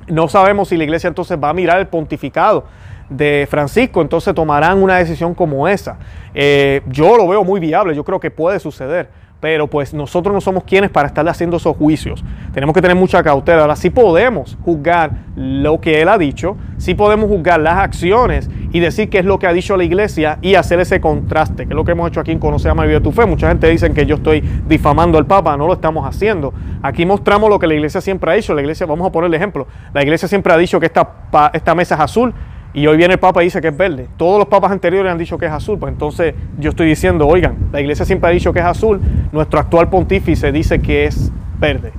No 0.07 0.27
sabemos 0.27 0.69
si 0.69 0.77
la 0.77 0.83
iglesia 0.83 1.07
entonces 1.07 1.37
va 1.41 1.49
a 1.49 1.53
mirar 1.53 1.79
el 1.79 1.87
pontificado 1.87 2.65
de 3.09 3.47
Francisco, 3.49 4.01
entonces 4.01 4.33
tomarán 4.33 4.81
una 4.81 4.97
decisión 4.97 5.33
como 5.33 5.67
esa. 5.67 5.97
Eh, 6.33 6.81
yo 6.87 7.17
lo 7.17 7.27
veo 7.27 7.43
muy 7.43 7.59
viable, 7.59 7.95
yo 7.95 8.03
creo 8.03 8.19
que 8.19 8.31
puede 8.31 8.59
suceder, 8.59 9.09
pero 9.39 9.67
pues 9.67 9.93
nosotros 9.93 10.33
no 10.33 10.41
somos 10.41 10.63
quienes 10.63 10.89
para 10.89 11.07
estarle 11.07 11.31
haciendo 11.31 11.57
esos 11.57 11.75
juicios. 11.75 12.23
Tenemos 12.53 12.75
que 12.75 12.81
tener 12.81 12.95
mucha 12.95 13.23
cautela. 13.23 13.61
Ahora 13.61 13.75
sí 13.75 13.89
podemos 13.89 14.57
juzgar 14.63 15.11
lo 15.35 15.79
que 15.79 16.01
él 16.01 16.09
ha 16.09 16.17
dicho, 16.17 16.57
sí 16.77 16.93
podemos 16.93 17.29
juzgar 17.29 17.59
las 17.59 17.77
acciones 17.77 18.49
y 18.71 18.79
decir 18.79 19.09
qué 19.09 19.19
es 19.19 19.25
lo 19.25 19.39
que 19.39 19.47
ha 19.47 19.53
dicho 19.53 19.77
la 19.77 19.83
iglesia 19.83 20.37
y 20.41 20.55
hacer 20.55 20.79
ese 20.79 21.01
contraste, 21.01 21.65
que 21.65 21.73
es 21.73 21.75
lo 21.75 21.85
que 21.85 21.93
hemos 21.93 22.09
hecho 22.09 22.19
aquí 22.19 22.31
en 22.31 22.39
Conocer 22.39 22.71
a 22.71 22.75
María 22.75 22.95
de 22.95 23.01
tu 23.01 23.11
Fe. 23.11 23.25
Mucha 23.25 23.47
gente 23.47 23.67
dice 23.69 23.91
que 23.91 24.05
yo 24.05 24.15
estoy 24.15 24.41
difamando 24.67 25.17
al 25.17 25.25
Papa, 25.25 25.55
no 25.57 25.65
lo 25.67 25.73
estamos 25.73 26.05
haciendo. 26.05 26.53
Aquí 26.83 27.05
mostramos 27.05 27.49
lo 27.49 27.57
que 27.57 27.67
la 27.67 27.73
iglesia 27.73 28.01
siempre 28.01 28.31
ha 28.31 28.35
dicho. 28.35 28.53
La 28.53 28.61
iglesia, 28.61 28.85
vamos 28.85 29.07
a 29.07 29.11
poner 29.11 29.29
el 29.29 29.33
ejemplo, 29.33 29.67
la 29.93 30.03
iglesia 30.03 30.27
siempre 30.27 30.53
ha 30.53 30.57
dicho 30.57 30.79
que 30.79 30.85
esta, 30.85 31.09
esta 31.53 31.73
mesa 31.73 31.95
es 31.95 32.01
azul 32.01 32.33
y 32.73 32.85
hoy 32.85 32.97
viene 32.97 33.15
el 33.15 33.19
Papa 33.19 33.41
y 33.41 33.45
dice 33.45 33.61
que 33.61 33.69
es 33.69 33.77
verde. 33.77 34.07
Todos 34.17 34.37
los 34.37 34.47
papas 34.47 34.71
anteriores 34.71 35.11
han 35.11 35.17
dicho 35.17 35.37
que 35.37 35.47
es 35.47 35.51
azul. 35.51 35.79
Pues 35.79 35.91
entonces 35.91 36.35
yo 36.59 36.69
estoy 36.69 36.87
diciendo, 36.87 37.27
oigan, 37.27 37.57
la 37.71 37.81
iglesia 37.81 38.05
siempre 38.05 38.29
ha 38.29 38.33
dicho 38.33 38.53
que 38.53 38.59
es 38.59 38.65
azul. 38.65 39.01
Nuestro 39.31 39.59
actual 39.59 39.89
pontífice 39.89 40.51
dice 40.51 40.79
que 40.79 41.05
es 41.05 41.31
verde. 41.59 41.91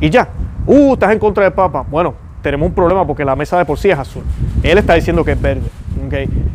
Y 0.00 0.10
ya. 0.10 0.28
Uh, 0.66 0.94
estás 0.94 1.12
en 1.12 1.18
contra 1.18 1.44
del 1.44 1.52
Papa. 1.52 1.84
Bueno, 1.88 2.14
tenemos 2.42 2.68
un 2.68 2.74
problema 2.74 3.06
porque 3.06 3.24
la 3.24 3.36
mesa 3.36 3.58
de 3.58 3.64
por 3.64 3.78
sí 3.78 3.90
es 3.90 3.98
azul. 3.98 4.22
Él 4.62 4.78
está 4.78 4.94
diciendo 4.94 5.24
que 5.24 5.32
es 5.32 5.40
verde. 5.40 5.68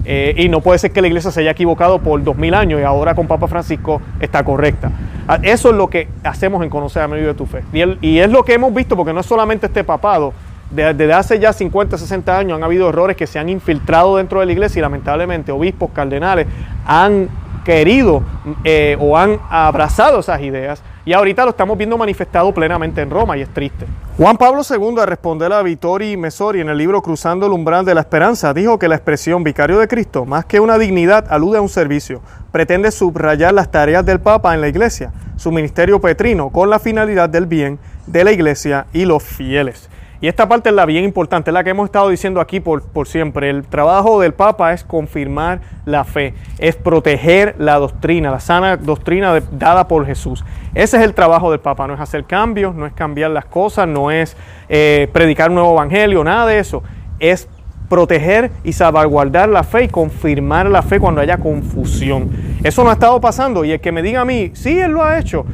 Eh, 0.05 0.33
y 0.37 0.49
no 0.49 0.61
puede 0.61 0.79
ser 0.79 0.91
que 0.91 1.01
la 1.01 1.07
iglesia 1.07 1.29
se 1.31 1.41
haya 1.41 1.51
equivocado 1.51 1.99
por 1.99 2.23
dos 2.23 2.37
mil 2.37 2.53
años 2.53 2.79
y 2.79 2.83
ahora 2.83 3.15
con 3.15 3.27
Papa 3.27 3.47
Francisco 3.47 4.01
está 4.19 4.43
correcta. 4.43 4.91
Ah, 5.27 5.39
eso 5.43 5.69
es 5.69 5.75
lo 5.75 5.89
que 5.89 6.07
hacemos 6.23 6.63
en 6.63 6.69
Conocer 6.69 7.03
a 7.03 7.07
medio 7.07 7.27
de 7.27 7.33
tu 7.33 7.45
fe. 7.45 7.63
Y, 7.73 8.07
y 8.07 8.19
es 8.19 8.29
lo 8.31 8.43
que 8.43 8.53
hemos 8.53 8.73
visto 8.73 8.95
porque 8.95 9.13
no 9.13 9.19
es 9.19 9.25
solamente 9.25 9.67
este 9.67 9.83
papado, 9.83 10.33
desde 10.71 11.13
hace 11.13 11.39
ya 11.39 11.53
50, 11.53 11.97
60 11.97 12.37
años 12.37 12.57
han 12.57 12.63
habido 12.63 12.89
errores 12.89 13.17
que 13.17 13.27
se 13.27 13.39
han 13.39 13.49
infiltrado 13.49 14.17
dentro 14.17 14.39
de 14.39 14.45
la 14.45 14.51
iglesia 14.51 14.79
y 14.79 14.81
lamentablemente 14.81 15.51
obispos, 15.51 15.91
cardenales 15.93 16.47
han 16.85 17.29
querido 17.63 18.23
eh, 18.63 18.97
o 18.99 19.17
han 19.17 19.39
abrazado 19.49 20.19
esas 20.19 20.41
ideas 20.41 20.81
y 21.05 21.13
ahorita 21.13 21.43
lo 21.43 21.51
estamos 21.51 21.77
viendo 21.77 21.97
manifestado 21.97 22.53
plenamente 22.53 23.01
en 23.01 23.09
Roma 23.09 23.37
y 23.37 23.41
es 23.41 23.49
triste. 23.49 23.85
Juan 24.17 24.37
Pablo 24.37 24.61
II, 24.67 24.99
al 24.99 25.07
responder 25.07 25.51
a 25.51 25.63
Vittori 25.63 26.15
Mesori 26.15 26.61
en 26.61 26.69
el 26.69 26.77
libro 26.77 27.01
Cruzando 27.01 27.47
el 27.47 27.53
umbral 27.53 27.85
de 27.85 27.95
la 27.95 28.01
esperanza, 28.01 28.53
dijo 28.53 28.77
que 28.77 28.87
la 28.87 28.95
expresión 28.95 29.43
vicario 29.43 29.79
de 29.79 29.87
Cristo, 29.87 30.25
más 30.25 30.45
que 30.45 30.59
una 30.59 30.77
dignidad, 30.77 31.25
alude 31.29 31.57
a 31.57 31.61
un 31.61 31.69
servicio. 31.69 32.21
Pretende 32.51 32.91
subrayar 32.91 33.53
las 33.53 33.71
tareas 33.71 34.05
del 34.05 34.19
Papa 34.19 34.53
en 34.53 34.61
la 34.61 34.67
iglesia, 34.67 35.11
su 35.37 35.51
ministerio 35.51 35.99
petrino, 35.99 36.49
con 36.49 36.69
la 36.69 36.77
finalidad 36.77 37.29
del 37.29 37.47
bien 37.47 37.79
de 38.05 38.23
la 38.23 38.31
iglesia 38.31 38.85
y 38.93 39.05
los 39.05 39.23
fieles. 39.23 39.89
Y 40.21 40.27
esta 40.27 40.47
parte 40.47 40.69
es 40.69 40.75
la 40.75 40.85
bien 40.85 41.03
importante, 41.03 41.49
es 41.49 41.53
la 41.53 41.63
que 41.63 41.71
hemos 41.71 41.85
estado 41.85 42.09
diciendo 42.09 42.39
aquí 42.39 42.59
por, 42.59 42.83
siempre. 43.07 43.49
El 43.49 43.63
trabajo 43.63 44.21
del 44.21 44.35
Papa 44.35 44.71
es 44.71 44.83
confirmar 44.83 45.61
la 45.85 46.03
fe, 46.03 46.35
es 46.59 46.75
proteger 46.75 47.55
la 47.57 47.79
doctrina, 47.79 48.29
la 48.29 48.39
sana 48.39 48.77
doctrina 48.77 49.41
dada 49.51 49.87
por 49.87 50.05
Jesús. 50.05 50.45
Ese 50.75 50.97
es 50.97 51.03
el 51.03 51.15
trabajo 51.15 51.49
del 51.49 51.59
Papa, 51.59 51.87
no 51.87 51.95
es 51.95 51.99
hacer 51.99 52.25
cambios, 52.25 52.75
no 52.75 52.85
es 52.85 52.93
cambiar 52.93 53.31
las 53.31 53.45
cosas, 53.45 53.87
no 53.87 54.11
es 54.11 54.37
eh, 54.69 55.09
predicar 55.11 55.49
un 55.49 55.55
nuevo 55.55 55.73
evangelio, 55.73 56.23
nada 56.23 56.45
de 56.45 56.59
eso. 56.59 56.83
Es 57.17 57.49
proteger 57.89 58.51
y 58.63 58.73
salvaguardar 58.73 59.49
la 59.49 59.63
fe 59.63 59.85
y 59.85 59.87
confirmar 59.87 60.69
la 60.69 60.83
fe 60.83 60.99
cuando 60.99 61.19
haya 61.19 61.39
confusión. 61.39 62.29
Eso 62.63 62.83
no 62.83 62.91
ha 62.91 62.93
estado 62.93 63.19
pasando 63.19 63.65
y 63.65 63.71
el 63.71 63.81
que 63.81 63.91
me 63.91 64.03
diga 64.03 64.21
a 64.21 64.25
mí, 64.25 64.51
sí, 64.53 64.79
él 64.79 64.91
lo 64.91 65.03
ha 65.03 65.17
hecho, 65.17 65.45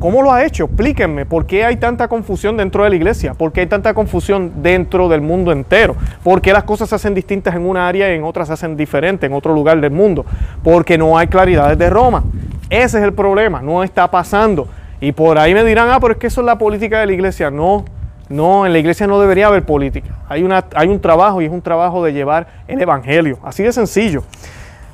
¿Cómo 0.00 0.22
lo 0.22 0.32
ha 0.32 0.44
hecho? 0.44 0.64
Explíquenme, 0.66 1.26
¿por 1.26 1.44
qué 1.44 1.64
hay 1.64 1.76
tanta 1.76 2.06
confusión 2.06 2.56
dentro 2.56 2.84
de 2.84 2.90
la 2.90 2.96
iglesia? 2.96 3.34
¿Por 3.34 3.52
qué 3.52 3.62
hay 3.62 3.66
tanta 3.66 3.94
confusión 3.94 4.62
dentro 4.62 5.08
del 5.08 5.20
mundo 5.20 5.50
entero? 5.50 5.96
¿Por 6.22 6.40
qué 6.40 6.52
las 6.52 6.62
cosas 6.62 6.88
se 6.88 6.94
hacen 6.94 7.14
distintas 7.14 7.56
en 7.56 7.66
una 7.66 7.88
área 7.88 8.12
y 8.12 8.16
en 8.16 8.22
otras 8.22 8.46
se 8.46 8.54
hacen 8.54 8.76
diferentes 8.76 9.28
en 9.28 9.34
otro 9.34 9.52
lugar 9.52 9.80
del 9.80 9.90
mundo? 9.90 10.24
Porque 10.62 10.96
no 10.96 11.18
hay 11.18 11.26
claridad 11.26 11.70
desde 11.70 11.90
Roma. 11.90 12.22
Ese 12.70 12.98
es 12.98 13.04
el 13.04 13.12
problema, 13.12 13.60
no 13.60 13.82
está 13.82 14.08
pasando. 14.08 14.68
Y 15.00 15.10
por 15.10 15.36
ahí 15.36 15.52
me 15.52 15.64
dirán, 15.64 15.88
ah, 15.90 15.98
pero 16.00 16.12
es 16.12 16.18
que 16.18 16.28
eso 16.28 16.42
es 16.42 16.46
la 16.46 16.58
política 16.58 17.00
de 17.00 17.06
la 17.06 17.12
iglesia. 17.12 17.50
No, 17.50 17.84
no, 18.28 18.66
en 18.66 18.72
la 18.72 18.78
iglesia 18.78 19.08
no 19.08 19.20
debería 19.20 19.48
haber 19.48 19.64
política. 19.64 20.14
Hay, 20.28 20.44
una, 20.44 20.64
hay 20.76 20.86
un 20.86 21.00
trabajo 21.00 21.42
y 21.42 21.46
es 21.46 21.50
un 21.50 21.62
trabajo 21.62 22.04
de 22.04 22.12
llevar 22.12 22.46
el 22.68 22.80
evangelio. 22.80 23.38
Así 23.42 23.64
de 23.64 23.72
sencillo. 23.72 24.22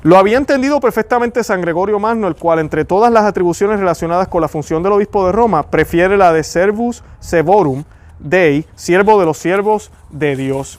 Lo 0.05 0.19
había 0.19 0.37
entendido 0.37 0.79
perfectamente 0.79 1.43
San 1.43 1.61
Gregorio 1.61 1.97
Magno, 1.97 2.27
el 2.27 2.35
cual 2.35 2.59
entre 2.59 2.85
todas 2.85 3.11
las 3.11 3.23
atribuciones 3.23 3.79
relacionadas 3.79 4.27
con 4.27 4.39
la 4.39 4.47
función 4.47 4.83
del 4.83 4.91
obispo 4.91 5.25
de 5.25 5.31
Roma, 5.31 5.63
prefiere 5.63 6.15
la 6.15 6.31
de 6.31 6.43
servus 6.43 7.03
sevorum 7.19 7.83
dei, 8.19 8.67
siervo 8.75 9.19
de 9.19 9.25
los 9.25 9.39
siervos 9.39 9.89
de 10.11 10.35
Dios. 10.35 10.77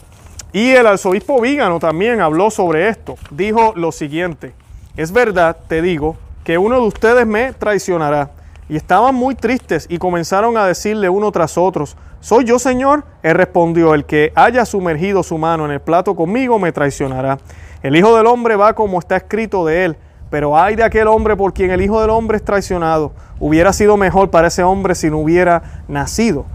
Y 0.52 0.71
el 0.71 0.87
arzobispo 0.87 1.40
Vígano 1.40 1.80
también 1.80 2.21
habló 2.21 2.52
sobre 2.52 2.88
esto. 2.88 3.16
Dijo 3.33 3.73
lo 3.75 3.90
siguiente, 3.90 4.54
es 4.97 5.11
verdad, 5.11 5.56
te 5.66 5.83
digo, 5.83 6.16
que 6.45 6.56
uno 6.56 6.76
de 6.76 6.87
ustedes 6.87 7.26
me 7.26 7.52
traicionará. 7.52 8.30
Y 8.68 8.76
estaban 8.76 9.14
muy 9.14 9.35
tristes 9.35 9.87
y 9.88 9.99
comenzaron 9.99 10.56
a 10.56 10.66
decirle 10.66 11.08
uno 11.08 11.30
tras 11.30 11.56
otros, 11.56 11.96
¿soy 12.20 12.44
yo, 12.44 12.58
Señor? 12.58 13.04
Él 13.23 13.35
respondió, 13.35 13.94
el 13.94 14.04
que 14.04 14.32
haya 14.35 14.64
sumergido 14.64 15.23
su 15.23 15.38
mano 15.38 15.64
en 15.64 15.70
el 15.70 15.80
plato 15.80 16.16
conmigo 16.16 16.58
me 16.58 16.73
traicionará. 16.73 17.38
El 17.82 17.94
Hijo 17.94 18.16
del 18.16 18.26
Hombre 18.26 18.56
va 18.56 18.75
como 18.75 18.99
está 18.99 19.16
escrito 19.16 19.64
de 19.64 19.85
él, 19.85 19.96
pero 20.30 20.58
hay 20.58 20.75
de 20.75 20.82
aquel 20.82 21.06
hombre 21.06 21.37
por 21.37 21.52
quien 21.52 21.70
el 21.70 21.80
Hijo 21.80 22.00
del 22.00 22.11
Hombre 22.11 22.38
es 22.38 22.44
traicionado. 22.44 23.12
Hubiera 23.38 23.73
sido 23.73 23.96
mejor 23.96 24.30
para 24.30 24.49
ese 24.49 24.64
hombre 24.64 24.96
si 24.96 25.11
no 25.11 25.18
hubiera 25.18 25.85
nacido. 25.87 26.46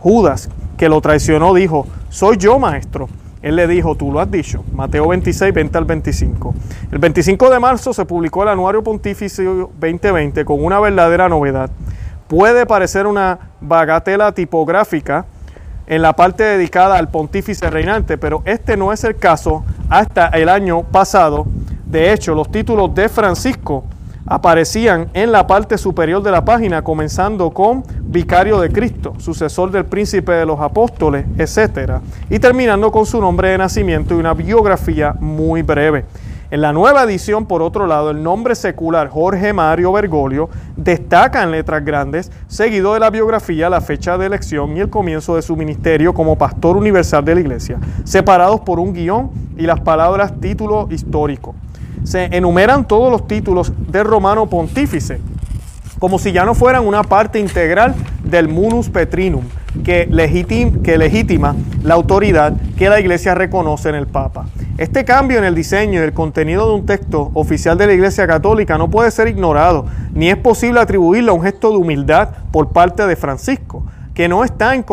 Judas, 0.00 0.48
que 0.76 0.88
lo 0.88 1.00
traicionó, 1.00 1.54
dijo, 1.54 1.86
soy 2.08 2.36
yo, 2.38 2.58
maestro. 2.58 3.08
Él 3.42 3.56
le 3.56 3.66
dijo, 3.66 3.94
tú 3.94 4.12
lo 4.12 4.20
has 4.20 4.30
dicho. 4.30 4.64
Mateo 4.72 5.08
26, 5.08 5.54
20 5.54 5.78
al 5.78 5.84
25. 5.84 6.54
El 6.92 6.98
25 6.98 7.50
de 7.50 7.58
marzo 7.58 7.92
se 7.92 8.04
publicó 8.04 8.42
el 8.42 8.50
Anuario 8.50 8.82
Pontificio 8.82 9.70
2020 9.78 10.44
con 10.44 10.62
una 10.62 10.78
verdadera 10.78 11.28
novedad. 11.28 11.70
Puede 12.28 12.66
parecer 12.66 13.06
una 13.06 13.38
bagatela 13.60 14.32
tipográfica, 14.32 15.24
en 15.90 16.02
la 16.02 16.12
parte 16.12 16.44
dedicada 16.44 16.96
al 16.96 17.10
pontífice 17.10 17.68
reinante, 17.68 18.16
pero 18.16 18.42
este 18.44 18.76
no 18.76 18.92
es 18.92 19.02
el 19.02 19.16
caso 19.16 19.64
hasta 19.88 20.28
el 20.28 20.48
año 20.48 20.84
pasado. 20.84 21.46
De 21.84 22.12
hecho, 22.12 22.32
los 22.36 22.48
títulos 22.52 22.94
de 22.94 23.08
Francisco 23.08 23.82
aparecían 24.26 25.08
en 25.14 25.32
la 25.32 25.46
parte 25.46 25.78
superior 25.78 26.22
de 26.22 26.30
la 26.30 26.44
página, 26.44 26.82
comenzando 26.82 27.50
con 27.50 27.84
Vicario 28.02 28.60
de 28.60 28.70
Cristo, 28.70 29.14
sucesor 29.18 29.70
del 29.70 29.84
príncipe 29.84 30.32
de 30.32 30.46
los 30.46 30.60
apóstoles, 30.60 31.26
etc. 31.38 32.00
Y 32.28 32.38
terminando 32.38 32.90
con 32.90 33.06
su 33.06 33.20
nombre 33.20 33.50
de 33.50 33.58
nacimiento 33.58 34.14
y 34.14 34.18
una 34.18 34.34
biografía 34.34 35.14
muy 35.18 35.62
breve. 35.62 36.04
En 36.52 36.62
la 36.62 36.72
nueva 36.72 37.04
edición, 37.04 37.46
por 37.46 37.62
otro 37.62 37.86
lado, 37.86 38.10
el 38.10 38.24
nombre 38.24 38.56
secular 38.56 39.08
Jorge 39.08 39.52
Mario 39.52 39.92
Bergoglio 39.92 40.50
destaca 40.76 41.44
en 41.44 41.52
letras 41.52 41.84
grandes, 41.84 42.32
seguido 42.48 42.94
de 42.94 42.98
la 42.98 43.10
biografía, 43.10 43.70
la 43.70 43.80
fecha 43.80 44.18
de 44.18 44.26
elección 44.26 44.76
y 44.76 44.80
el 44.80 44.90
comienzo 44.90 45.36
de 45.36 45.42
su 45.42 45.54
ministerio 45.54 46.12
como 46.12 46.36
pastor 46.36 46.76
universal 46.76 47.24
de 47.24 47.36
la 47.36 47.40
iglesia, 47.40 47.78
separados 48.02 48.62
por 48.62 48.80
un 48.80 48.92
guion 48.92 49.30
y 49.56 49.62
las 49.62 49.78
palabras 49.78 50.40
título 50.40 50.88
histórico. 50.90 51.54
Se 52.04 52.24
enumeran 52.36 52.86
todos 52.86 53.10
los 53.10 53.26
títulos 53.26 53.72
del 53.90 54.04
romano 54.04 54.46
pontífice, 54.46 55.20
como 55.98 56.18
si 56.18 56.32
ya 56.32 56.44
no 56.44 56.54
fueran 56.54 56.86
una 56.86 57.02
parte 57.02 57.38
integral 57.38 57.94
del 58.24 58.48
munus 58.48 58.88
petrinum, 58.88 59.44
que, 59.84 60.08
que 60.82 60.98
legitima 60.98 61.54
la 61.82 61.94
autoridad 61.94 62.54
que 62.76 62.88
la 62.88 63.00
iglesia 63.00 63.34
reconoce 63.34 63.88
en 63.88 63.94
el 63.94 64.06
Papa. 64.06 64.46
Este 64.78 65.04
cambio 65.04 65.36
en 65.36 65.44
el 65.44 65.54
diseño 65.54 66.00
y 66.00 66.04
el 66.04 66.14
contenido 66.14 66.66
de 66.68 66.74
un 66.74 66.86
texto 66.86 67.30
oficial 67.34 67.76
de 67.76 67.86
la 67.86 67.92
Iglesia 67.92 68.26
Católica 68.26 68.78
no 68.78 68.88
puede 68.90 69.10
ser 69.10 69.28
ignorado, 69.28 69.84
ni 70.14 70.30
es 70.30 70.36
posible 70.36 70.80
atribuirle 70.80 71.30
a 71.30 71.34
un 71.34 71.42
gesto 71.42 71.70
de 71.70 71.76
humildad 71.76 72.30
por 72.50 72.70
parte 72.70 73.06
de 73.06 73.14
Francisco, 73.14 73.82
que 74.20 74.28
no 74.28 74.44
está 74.44 74.74
en 74.74 74.84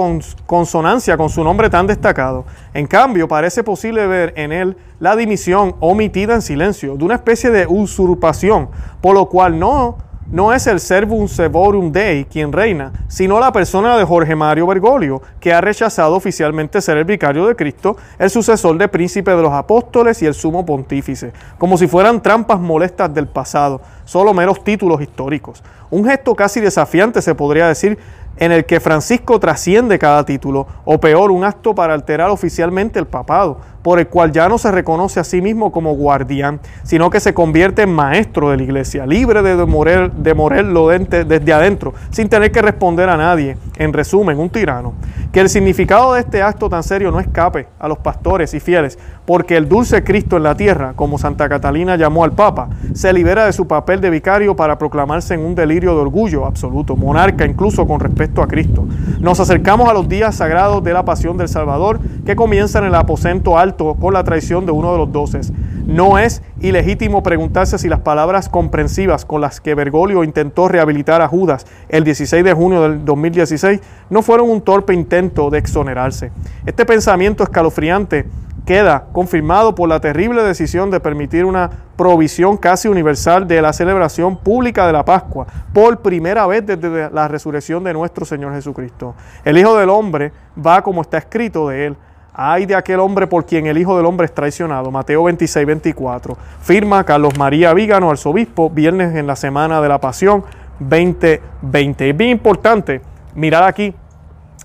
consonancia 0.46 1.18
con 1.18 1.30
su 1.30 1.44
nombre 1.44 1.70
tan 1.70 1.86
destacado. 1.86 2.46
En 2.74 2.88
cambio, 2.88 3.28
parece 3.28 3.62
posible 3.62 4.08
ver 4.08 4.32
en 4.38 4.54
él 4.54 4.78
la 5.02 5.18
dimisión 5.18 5.76
omitida 5.82 6.34
en 6.34 6.42
silencio 6.42 6.96
de 6.96 7.04
una 7.04 7.16
especie 7.16 7.50
de 7.50 7.68
usurpación, 7.68 8.70
por 9.02 9.16
lo 9.16 9.26
cual 9.28 9.60
no 9.60 9.98
no 10.30 10.54
es 10.54 10.68
el 10.68 10.82
servum 10.82 11.28
sevorum 11.30 11.90
dei 11.90 12.26
quien 12.26 12.52
reina, 12.52 12.92
sino 13.08 13.40
la 13.40 13.54
persona 13.54 13.96
de 13.98 14.04
Jorge 14.04 14.36
Mario 14.36 14.68
Bergoglio, 14.68 15.22
que 15.40 15.54
ha 15.54 15.62
rechazado 15.62 16.16
oficialmente 16.16 16.82
ser 16.82 16.98
el 16.98 17.06
vicario 17.06 17.48
de 17.48 17.56
Cristo, 17.56 17.96
el 18.20 18.30
sucesor 18.30 18.78
de 18.78 18.90
príncipe 18.90 19.32
de 19.32 19.42
los 19.42 19.54
apóstoles 19.54 20.22
y 20.22 20.26
el 20.26 20.34
sumo 20.34 20.66
pontífice, 20.66 21.32
como 21.58 21.78
si 21.78 21.88
fueran 21.88 22.22
trampas 22.22 22.60
molestas 22.60 23.14
del 23.14 23.28
pasado, 23.28 23.82
solo 24.04 24.34
meros 24.34 24.64
títulos 24.66 25.02
históricos. 25.02 25.64
Un 25.90 26.04
gesto 26.04 26.36
casi 26.36 26.60
desafiante 26.60 27.22
se 27.22 27.34
podría 27.34 27.70
decir 27.70 27.98
en 28.38 28.52
el 28.52 28.66
que 28.66 28.80
Francisco 28.80 29.40
trasciende 29.40 30.00
cada 30.00 30.26
título, 30.26 30.68
o 30.86 31.00
peor, 31.00 31.32
un 31.32 31.44
acto 31.44 31.74
para 31.74 31.94
alterar 31.94 32.30
oficialmente 32.30 33.00
el 33.00 33.08
papado, 33.08 33.60
por 33.82 34.00
el 34.00 34.08
cual 34.08 34.32
ya 34.32 34.50
no 34.50 34.58
se 34.58 34.72
reconoce 34.72 35.20
a 35.20 35.24
sí 35.24 35.42
mismo 35.42 35.72
como 35.72 35.94
guardián, 35.94 36.60
sino 36.84 37.10
que 37.10 37.20
se 37.20 37.34
convierte 37.34 37.84
en 37.84 37.94
maestro 37.94 38.50
de 38.50 38.58
la 38.58 38.64
iglesia, 38.64 39.06
libre 39.06 39.42
de 39.42 39.56
morir, 39.66 40.12
de 40.12 40.34
morirlo 40.34 40.90
desde 40.90 41.54
adentro, 41.54 41.94
sin 42.10 42.28
tener 42.28 42.52
que 42.52 42.62
responder 42.62 43.10
a 43.10 43.18
nadie. 43.18 43.58
En 43.78 43.94
resumen, 43.94 44.40
un 44.40 44.50
tirano. 44.50 44.94
Que 45.32 45.42
el 45.42 45.50
significado 45.50 46.14
de 46.14 46.22
este 46.22 46.42
acto 46.42 46.70
tan 46.70 46.84
serio 46.84 47.12
no 47.12 47.20
escape 47.20 47.68
a 47.80 47.88
los 47.88 47.98
pastores 48.00 48.54
y 48.54 48.60
fieles, 48.60 48.98
porque 49.26 49.58
el 49.58 49.68
dulce 49.68 50.04
Cristo 50.04 50.38
en 50.38 50.44
la 50.44 50.56
tierra, 50.56 50.94
como 50.96 51.18
Santa 51.18 51.50
Catalina 51.50 51.96
llamó 51.98 52.24
al 52.24 52.32
Papa, 52.32 52.70
se 52.94 53.12
libera 53.12 53.46
de 53.46 53.54
su 53.54 53.68
papel 53.68 54.00
de 54.00 54.10
vicario 54.10 54.56
para 54.56 54.78
proclamarse 54.78 55.34
en 55.34 55.42
un 55.42 55.54
delirio 55.54 55.94
de 55.96 56.02
orgullo 56.02 56.46
absoluto, 56.46 56.96
monarca 56.96 57.46
incluso 57.46 57.86
con 57.86 58.00
respecto 58.00 58.42
a 58.42 58.48
Cristo. 58.48 58.86
Nos 59.20 59.40
acercamos 59.40 59.90
a 59.90 59.94
los 59.94 60.08
días 60.08 60.36
sagrados 60.36 60.84
de 60.84 60.94
la 60.94 61.04
pasión 61.04 61.38
del 61.38 61.50
Salvador, 61.50 62.00
que 62.26 62.36
comienzan 62.36 62.84
en 62.84 62.90
el 62.90 62.96
aposento 62.96 63.58
alto 63.58 63.96
con 63.96 64.14
la 64.14 64.24
traición 64.24 64.66
de 64.66 64.72
uno 64.72 64.92
de 64.94 64.98
los 64.98 65.12
doces. 65.12 65.52
No 65.88 66.20
es 66.20 66.42
ilegítimo 66.60 67.24
preguntarse 67.24 67.78
si 67.78 67.88
las 67.88 68.02
palabras 68.02 68.50
comprensivas 68.50 69.24
con 69.24 69.40
las 69.40 69.62
que 69.62 69.74
Bergoglio 69.74 70.26
intentó 70.26 70.68
rehabilitar 70.68 71.22
a 71.22 71.30
Judas 71.30 71.66
el 71.88 72.04
16 72.04 72.44
de 72.44 72.52
junio 72.52 72.82
del 72.82 73.06
2016 73.06 73.80
no 74.10 74.22
fueron 74.22 74.50
un 74.50 74.60
torpe 74.60 74.94
intento 74.94 75.50
de 75.50 75.60
exonerarse. 75.60 76.34
Este 76.66 76.86
pensamiento 76.86 77.42
escalofriante 77.42 78.26
queda 78.66 79.06
confirmado 79.14 79.76
por 79.76 79.88
la 79.88 80.02
terrible 80.02 80.44
decisión 80.44 80.92
de 80.92 81.00
permitir 81.00 81.46
una 81.46 81.70
provisión 81.96 82.58
casi 82.58 82.90
universal 82.90 83.48
de 83.48 83.62
la 83.62 83.72
celebración 83.72 84.36
pública 84.36 84.86
de 84.88 84.92
la 84.92 85.06
Pascua 85.06 85.48
por 85.74 86.02
primera 86.02 86.46
vez 86.48 86.66
desde 86.66 87.10
la 87.12 87.30
resurrección 87.30 87.86
de 87.86 87.94
nuestro 87.94 88.26
Señor 88.26 88.54
Jesucristo. 88.54 89.16
El 89.46 89.58
Hijo 89.58 89.78
del 89.78 89.90
Hombre 89.90 90.34
va 90.60 90.82
como 90.82 91.02
está 91.02 91.18
escrito 91.18 91.70
de 91.70 91.86
él 91.86 91.98
Ay 92.40 92.68
de 92.68 92.76
aquel 92.76 93.00
hombre 93.00 93.26
por 93.26 93.48
quien 93.48 93.66
el 93.66 93.80
Hijo 93.80 93.98
del 93.98 94.06
Hombre 94.06 94.26
es 94.26 94.32
traicionado. 94.32 94.92
Mateo 94.92 95.24
26, 95.24 95.66
24. 95.66 96.38
Firma 96.62 97.04
Carlos 97.04 97.36
María 97.36 97.74
Vígano, 97.74 98.12
arzobispo, 98.12 98.70
viernes 98.70 99.16
en 99.16 99.26
la 99.26 99.36
semana 99.36 99.82
de 99.82 99.90
la 99.90 100.00
Pasión 100.00 100.44
2020. 100.80 102.12
Es 102.12 102.16
bien 102.16 102.30
importante 102.30 103.02
mirar 103.34 103.64
aquí 103.64 103.92